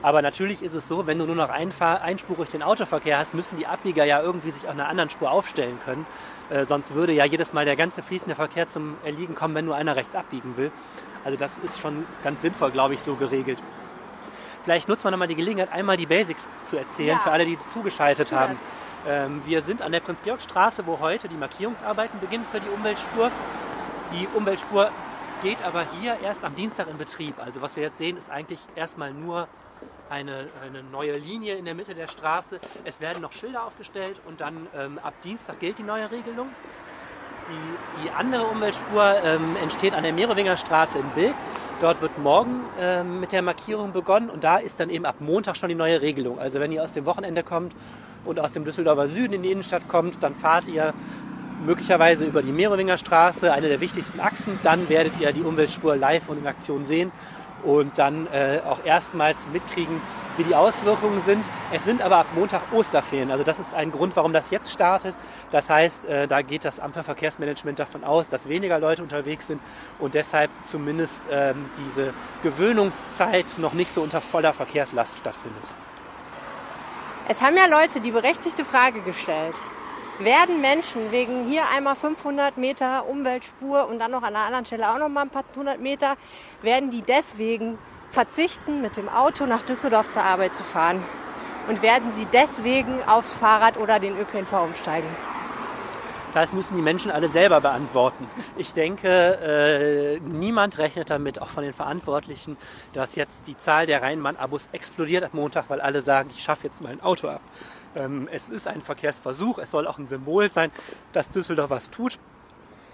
[0.01, 3.57] Aber natürlich ist es so, wenn du nur noch Einfahr einspurig den Autoverkehr hast, müssen
[3.57, 6.05] die Abbieger ja irgendwie sich auf einer anderen Spur aufstellen können.
[6.49, 9.76] Äh, sonst würde ja jedes Mal der ganze fließende Verkehr zum Erliegen kommen, wenn nur
[9.76, 10.72] einer rechts abbiegen will.
[11.26, 13.57] Also das ist schon ganz sinnvoll, glaube ich, so geregelt.
[14.64, 17.20] Vielleicht nutzt man nochmal die Gelegenheit, einmal die Basics zu erzählen Ja.
[17.20, 18.57] für alle, die es zugeschaltet haben.
[19.07, 23.32] Ähm, wir sind an der Prinz-Georg-Straße, wo heute die Markierungsarbeiten beginnen für die Umweltspur.
[24.14, 24.91] Die Umweltspur
[25.41, 27.36] geht aber hier erst am Dienstag in Betrieb.
[27.39, 29.47] Also was wir jetzt sehen, ist eigentlich erstmal nur
[30.10, 32.60] eine, eine neue Linie in der Mitte der Straße.
[32.84, 36.49] Es werden noch Schilder aufgestellt und dann ähm, ab Dienstag gilt die neue Regelung.
[37.47, 41.36] Die, die andere Umweltspur ähm, entsteht an der Merowinger Straße in Bilk.
[41.82, 45.55] Dort wird morgen ähm, mit der Markierung begonnen und da ist dann eben ab Montag
[45.55, 46.38] schon die neue Regelung.
[46.38, 47.73] Also wenn ihr aus dem Wochenende kommt
[48.25, 50.93] und aus dem Düsseldorfer Süden in die Innenstadt kommt, dann fahrt ihr
[51.65, 54.59] möglicherweise über die Merowinger Straße, eine der wichtigsten Achsen.
[54.61, 57.13] Dann werdet ihr die Umweltspur live und in Aktion sehen
[57.63, 60.01] und dann äh, auch erstmals mitkriegen,
[60.39, 61.45] wie die Auswirkungen sind.
[61.71, 63.29] Es sind aber ab Montag Osterferien.
[63.29, 65.13] Also das ist ein Grund, warum das jetzt startet.
[65.51, 69.47] Das heißt, äh, da geht das Amt für Verkehrsmanagement davon aus, dass weniger Leute unterwegs
[69.47, 69.61] sind
[69.99, 75.63] und deshalb zumindest ähm, diese Gewöhnungszeit noch nicht so unter voller Verkehrslast stattfindet.
[77.27, 79.55] Es haben ja Leute die berechtigte Frage gestellt.
[80.19, 84.89] Werden Menschen wegen hier einmal 500 Meter Umweltspur und dann noch an einer anderen Stelle
[84.89, 86.15] auch noch mal ein paar hundert Meter,
[86.61, 87.77] werden die deswegen
[88.12, 91.03] verzichten, mit dem Auto nach Düsseldorf zur Arbeit zu fahren?
[91.68, 95.07] Und werden sie deswegen aufs Fahrrad oder den ÖPNV umsteigen?
[96.34, 98.28] Das müssen die Menschen alle selber beantworten.
[98.55, 102.55] Ich denke, äh, niemand rechnet damit, auch von den Verantwortlichen,
[102.93, 106.82] dass jetzt die Zahl der Rheinbahn-Abos explodiert am Montag, weil alle sagen, ich schaffe jetzt
[106.82, 107.41] mein Auto ab.
[107.95, 110.72] Ähm, es ist ein Verkehrsversuch, es soll auch ein Symbol sein,
[111.14, 112.20] dass Düsseldorf was tut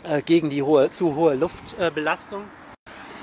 [0.04, 2.44] äh, gegen die hohe, zu hohe Luftbelastung.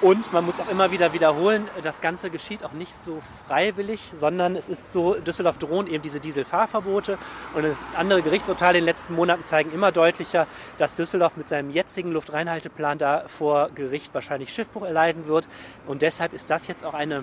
[0.02, 4.56] Und man muss auch immer wieder wiederholen, das Ganze geschieht auch nicht so freiwillig, sondern
[4.56, 7.18] es ist so, Düsseldorf drohen eben diese Dieselfahrverbote
[7.54, 7.64] und
[7.96, 12.98] andere Gerichtsurteile in den letzten Monaten zeigen immer deutlicher, dass Düsseldorf mit seinem jetzigen Luftreinhalteplan
[12.98, 15.46] da vor Gericht wahrscheinlich Schiffbruch erleiden wird.
[15.86, 17.22] Und deshalb ist das jetzt auch eine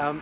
[0.00, 0.20] ähm,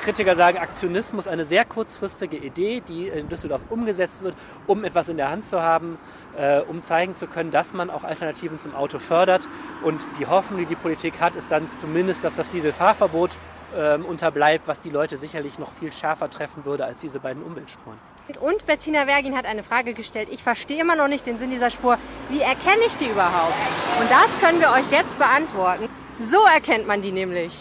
[0.00, 4.34] Kritiker sagen, Aktionismus eine sehr kurzfristige Idee, die in Düsseldorf umgesetzt wird,
[4.66, 5.98] um etwas in der Hand zu haben,
[6.36, 9.46] äh, um zeigen zu können, dass man auch Alternativen zum Auto fördert.
[9.82, 13.38] Und die Hoffnung, die die Politik hat, ist dann zumindest, dass das Dieselfahrverbot
[13.76, 17.98] ähm, unterbleibt, was die Leute sicherlich noch viel schärfer treffen würde als diese beiden Umweltspuren.
[18.40, 20.28] Und Bettina Wergin hat eine Frage gestellt.
[20.30, 21.98] Ich verstehe immer noch nicht den Sinn dieser Spur.
[22.28, 23.54] Wie erkenne ich die überhaupt?
[24.00, 25.88] Und das können wir euch jetzt beantworten.
[26.20, 27.60] So erkennt man die nämlich.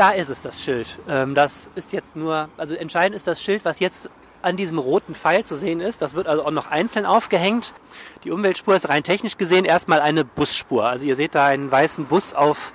[0.00, 0.98] Da ist es, das Schild.
[1.10, 4.08] Ähm, das ist jetzt nur, also entscheidend ist das Schild, was jetzt
[4.40, 6.00] an diesem roten Pfeil zu sehen ist.
[6.00, 7.74] Das wird also auch noch einzeln aufgehängt.
[8.24, 10.88] Die Umweltspur ist rein technisch gesehen erstmal eine Busspur.
[10.88, 12.72] Also ihr seht da einen weißen Bus auf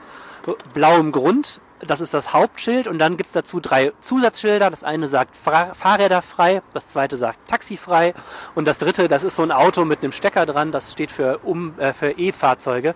[0.76, 1.62] blauem Grund.
[1.80, 4.70] Das ist das Hauptschild und dann gibt's dazu drei Zusatzschilder.
[4.70, 8.14] Das eine sagt Fahrräder frei, das zweite sagt Taxi frei
[8.54, 11.40] und das dritte, das ist so ein Auto mit einem Stecker dran, das steht für,
[11.40, 12.94] um, äh, für E-Fahrzeuge.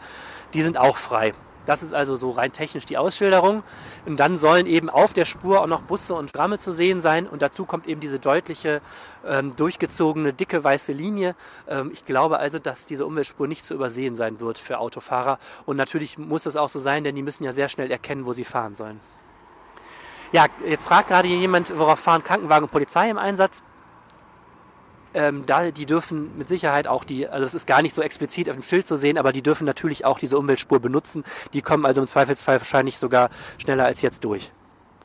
[0.54, 1.34] Die sind auch frei.
[1.66, 3.64] Das ist also so rein technisch die Ausschilderung.
[4.06, 7.28] Und dann sollen eben auf der Spur auch noch Busse und Gramme zu sehen sein.
[7.28, 8.82] Und dazu kommt eben diese deutliche,
[9.26, 11.36] ähm, durchgezogene, dicke weiße Linie.
[11.68, 15.40] Ähm, ich glaube also, dass diese Umweltspur nicht zu übersehen sein wird für Autofahrer.
[15.66, 18.34] Und natürlich muss es auch so sein, denn die müssen ja sehr schnell erkennen, wo
[18.34, 19.00] sie fahren sollen.
[20.32, 23.64] Ja, jetzt fragt gerade jemand, worauf fahren Krankenwagen und Polizei im Einsatz?
[25.14, 28.50] Ähm, da, die dürfen mit Sicherheit auch die, also das ist gar nicht so explizit
[28.50, 31.24] auf dem Schild zu sehen, aber die dürfen natürlich auch diese Umweltspur benutzen.
[31.54, 34.52] Die kommen also im Zweifelsfall wahrscheinlich sogar schneller als jetzt durch.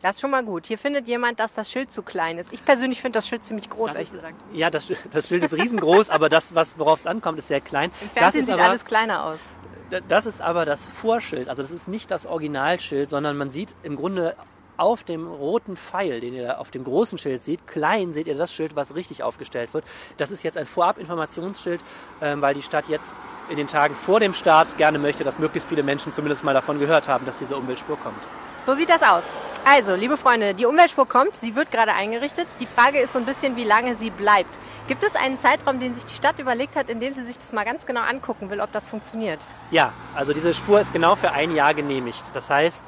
[0.02, 0.66] Das ist schon mal gut.
[0.66, 2.52] Hier findet jemand, dass das Schild zu klein ist.
[2.52, 4.34] Ich persönlich finde das Schild ziemlich groß, Das ehrlich ist- gesagt.
[4.52, 7.90] Ja, das, das Schild ist riesengroß, aber das, was, worauf es ankommt, ist sehr klein.
[8.02, 9.38] Im das Fernsehen sieht aber, alles kleiner aus.
[10.08, 13.96] Das ist aber das Vorschild, also das ist nicht das Originalschild, sondern man sieht im
[13.96, 14.34] Grunde
[14.76, 18.34] auf dem roten Pfeil, den ihr da auf dem großen Schild seht, klein seht ihr
[18.34, 19.84] das Schild, was richtig aufgestellt wird.
[20.16, 21.80] Das ist jetzt ein Vorab-Informationsschild,
[22.22, 23.14] ähm, weil die Stadt jetzt
[23.50, 26.78] in den Tagen vor dem Start gerne möchte, dass möglichst viele Menschen zumindest mal davon
[26.78, 28.22] gehört haben, dass diese Umweltspur kommt.
[28.66, 29.24] So sieht das aus.
[29.66, 32.46] Also, liebe Freunde, die Umweltspur kommt, sie wird gerade eingerichtet.
[32.60, 34.58] Die Frage ist so ein bisschen, wie lange sie bleibt.
[34.88, 37.52] Gibt es einen Zeitraum, den sich die Stadt überlegt hat, in dem sie sich das
[37.52, 39.38] mal ganz genau angucken will, ob das funktioniert?
[39.70, 42.24] Ja, also diese Spur ist genau für ein Jahr genehmigt.
[42.34, 42.84] Das heißt,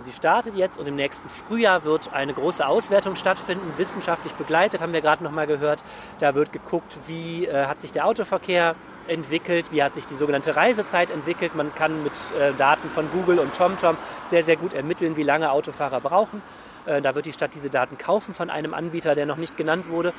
[0.00, 4.92] sie startet jetzt und im nächsten Frühjahr wird eine große Auswertung stattfinden, wissenschaftlich begleitet, haben
[4.92, 5.82] wir gerade noch mal gehört.
[6.18, 8.74] Da wird geguckt, wie äh, hat sich der Autoverkehr
[9.06, 11.54] entwickelt, wie hat sich die sogenannte Reisezeit entwickelt.
[11.54, 13.96] Man kann mit äh, Daten von Google und TomTom
[14.28, 16.42] sehr, sehr gut ermitteln, wie lange Autofahrer brauchen.
[16.86, 19.88] Äh, Da wird die Stadt diese Daten kaufen von einem Anbieter, der noch nicht genannt
[19.88, 20.12] wurde.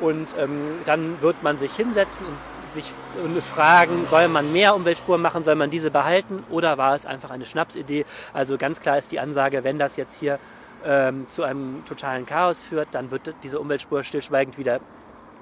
[0.00, 2.36] Und ähm, dann wird man sich hinsetzen und
[2.74, 2.92] sich
[3.22, 7.30] und fragen, soll man mehr Umweltspuren machen, soll man diese behalten oder war es einfach
[7.30, 8.04] eine Schnapsidee?
[8.32, 10.38] Also ganz klar ist die Ansage, wenn das jetzt hier
[10.84, 14.80] ähm, zu einem totalen Chaos führt, dann wird diese Umweltspur stillschweigend wieder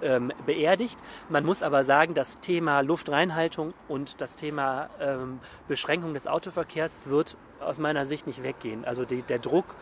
[0.03, 0.99] ähm, beerdigt.
[1.29, 7.37] Man muss aber sagen, das Thema Luftreinhaltung und das Thema ähm, Beschränkung des Autoverkehrs wird
[7.61, 8.85] aus meiner Sicht nicht weggehen.
[8.85, 9.75] Also die, der Druck,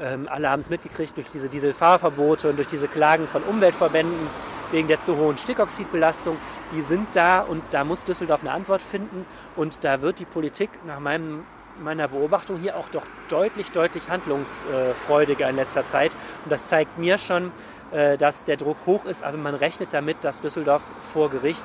[0.00, 4.28] ähm, alle haben es mitgekriegt durch diese Dieselfahrverbote und durch diese Klagen von Umweltverbänden
[4.70, 6.36] wegen der zu hohen Stickoxidbelastung,
[6.72, 9.24] die sind da und da muss Düsseldorf eine Antwort finden
[9.56, 11.44] und da wird die Politik nach meinem
[11.82, 16.12] meiner Beobachtung hier auch doch deutlich, deutlich handlungsfreudiger in letzter Zeit.
[16.44, 17.52] Und das zeigt mir schon,
[17.92, 19.22] äh, dass der Druck hoch ist.
[19.22, 20.82] Also man rechnet damit, dass Düsseldorf
[21.12, 21.62] vor Gericht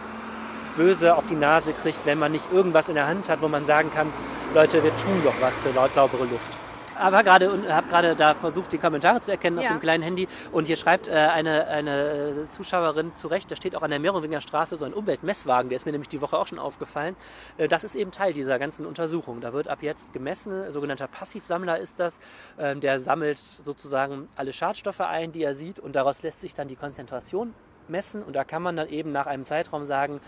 [0.78, 3.66] böse auf die Nase kriegt, wenn man nicht irgendwas in der Hand hat, wo man
[3.66, 4.08] sagen kann,
[4.54, 6.58] Leute, wir tun doch was für laut saubere Luft.
[7.00, 9.72] Aber gerade und habe gerade da versucht, die Kommentare zu erkennen auf Ja.
[9.72, 10.28] dem kleinen Handy.
[10.52, 14.76] Und hier schreibt äh, eine, eine Zuschauerin zurecht, da steht auch an der Merowinger Straße
[14.76, 17.16] so ein Umweltmesswagen, der ist mir nämlich die Woche auch schon aufgefallen.
[17.58, 19.42] Äh, das ist eben Teil dieser ganzen Untersuchung.
[19.42, 22.20] Da wird ab jetzt gemessen, sogenannter Passivsammler ist das.
[22.60, 26.68] Ähm, der sammelt sozusagen alle Schadstoffe ein, die er sieht und daraus lässt sich dann
[26.68, 27.54] die Konzentration
[27.88, 28.24] messen.
[28.24, 30.22] Und da kann man dann eben nach einem Zeitraum sagen,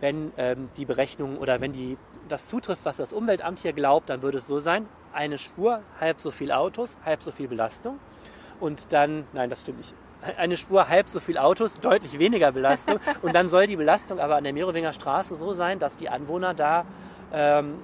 [0.00, 1.96] wenn ähm, die Berechnung oder wenn die,
[2.28, 6.20] das zutrifft, was das Umweltamt hier glaubt, dann würde es so sein, eine Spur, halb
[6.20, 7.98] so viel Autos, halb so viel Belastung.
[8.60, 9.94] Und dann, nein, das stimmt nicht.
[10.38, 13.00] Eine Spur, halb so viel Autos, deutlich weniger Belastung.
[13.22, 16.54] Und dann soll die Belastung aber an der Merowinger Straße so sein, dass die Anwohner
[16.54, 16.84] da
[17.32, 17.80] ähm,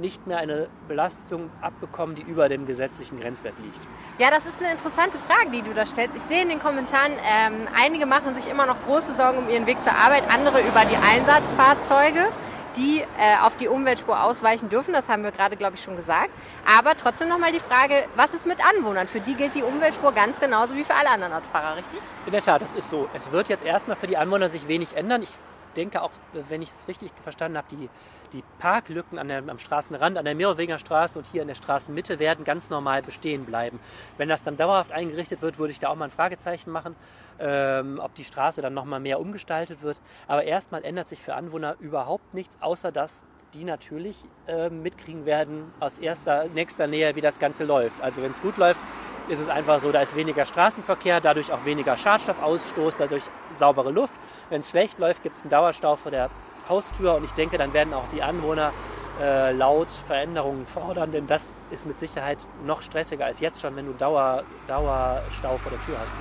[0.00, 3.80] nicht mehr eine Belastung abbekommen, die über dem gesetzlichen Grenzwert liegt.
[4.18, 6.16] Ja, das ist eine interessante Frage, die du da stellst.
[6.16, 9.66] Ich sehe in den Kommentaren, ähm, einige machen sich immer noch große Sorgen um ihren
[9.66, 12.28] Weg zur Arbeit, andere über die Einsatzfahrzeuge,
[12.76, 14.92] die äh, auf die Umweltspur ausweichen dürfen.
[14.92, 16.30] Das haben wir gerade, glaube ich, schon gesagt.
[16.78, 19.08] Aber trotzdem nochmal die Frage, was ist mit Anwohnern?
[19.08, 22.00] Für die gilt die Umweltspur ganz genauso wie für alle anderen Autofahrer, richtig?
[22.26, 23.08] In der Tat, das ist so.
[23.14, 25.22] Es wird jetzt erstmal für die Anwohner sich wenig ändern.
[25.22, 25.30] Ich
[25.76, 27.88] denke auch, wenn ich es richtig verstanden habe, die,
[28.32, 32.18] die Parklücken an der, am Straßenrand, an der Merowinger Straße und hier in der Straßenmitte
[32.18, 33.80] werden ganz normal bestehen bleiben.
[34.16, 36.96] Wenn das dann dauerhaft eingerichtet wird, würde ich da auch mal ein Fragezeichen machen,
[37.38, 39.98] ähm, ob die Straße dann nochmal mehr umgestaltet wird.
[40.26, 45.72] Aber erstmal ändert sich für Anwohner überhaupt nichts, außer dass die natürlich äh, mitkriegen werden
[45.80, 48.00] aus erster, nächster Nähe, wie das Ganze läuft.
[48.00, 48.80] Also wenn es gut läuft,
[49.28, 53.24] ist es einfach so, da ist weniger Straßenverkehr, dadurch auch weniger Schadstoffausstoß, dadurch
[53.54, 54.14] saubere Luft.
[54.48, 56.30] Wenn es schlecht läuft, gibt es einen Dauerstau vor der
[56.68, 58.72] Haustür und ich denke, dann werden auch die Anwohner
[59.20, 63.86] äh, laut Veränderungen fordern, denn das ist mit Sicherheit noch stressiger als jetzt schon, wenn
[63.86, 66.16] du Dauer, Dauerstau vor der Tür hast.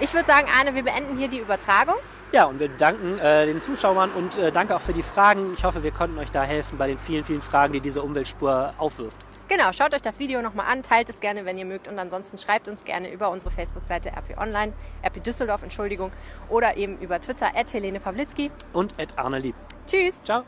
[0.00, 1.96] Ich würde sagen, Arne, wir beenden hier die Übertragung.
[2.32, 5.52] Ja, und wir danken äh, den Zuschauern und äh, danke auch für die Fragen.
[5.54, 8.74] Ich hoffe, wir konnten euch da helfen bei den vielen, vielen Fragen, die diese Umweltspur
[8.78, 9.16] aufwirft.
[9.46, 12.38] Genau, schaut euch das Video nochmal an, teilt es gerne, wenn ihr mögt und ansonsten
[12.38, 14.72] schreibt uns gerne über unsere Facebook-Seite RP Online,
[15.04, 16.10] RP Düsseldorf, Entschuldigung,
[16.48, 18.50] oder eben über Twitter at Helene Pawlitzki.
[18.72, 19.54] Und Ed Arne Lieb.
[19.86, 20.22] Tschüss.
[20.24, 20.44] Ciao.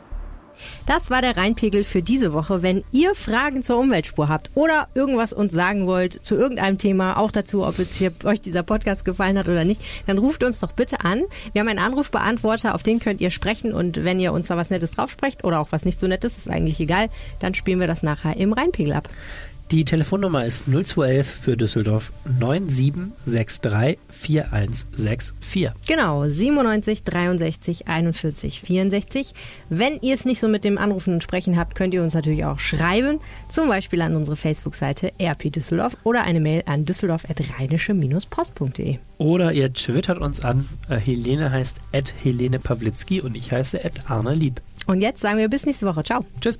[0.85, 2.63] Das war der Rheinpegel für diese Woche.
[2.63, 7.31] Wenn ihr Fragen zur Umweltspur habt oder irgendwas uns sagen wollt zu irgendeinem Thema, auch
[7.31, 10.71] dazu, ob es hier, euch dieser Podcast gefallen hat oder nicht, dann ruft uns doch
[10.71, 11.23] bitte an.
[11.53, 14.69] Wir haben einen Anrufbeantworter, auf den könnt ihr sprechen und wenn ihr uns da was
[14.69, 17.87] Nettes drauf sprecht oder auch was nicht so Nettes, ist eigentlich egal, dann spielen wir
[17.87, 19.09] das nachher im Rheinpegel ab.
[19.71, 25.71] Die Telefonnummer ist 0211 für Düsseldorf 9763 4164.
[25.87, 29.33] Genau, 97 63 41 64.
[29.69, 32.45] Wenn ihr es nicht so mit dem Anrufen und Sprechen habt, könnt ihr uns natürlich
[32.45, 38.97] auch schreiben, zum Beispiel an unsere Facebook-Seite RP Düsseldorf oder eine Mail an düsseldorf.rheinische-post.de.
[39.17, 40.67] Oder ihr twittert uns an.
[40.89, 44.61] Äh, Helene heißt Ed Helene Pawlitzki und ich heiße Ed Arne Lieb.
[44.87, 46.03] Und jetzt sagen wir bis nächste Woche.
[46.03, 46.25] Ciao.
[46.39, 46.59] Tschüss.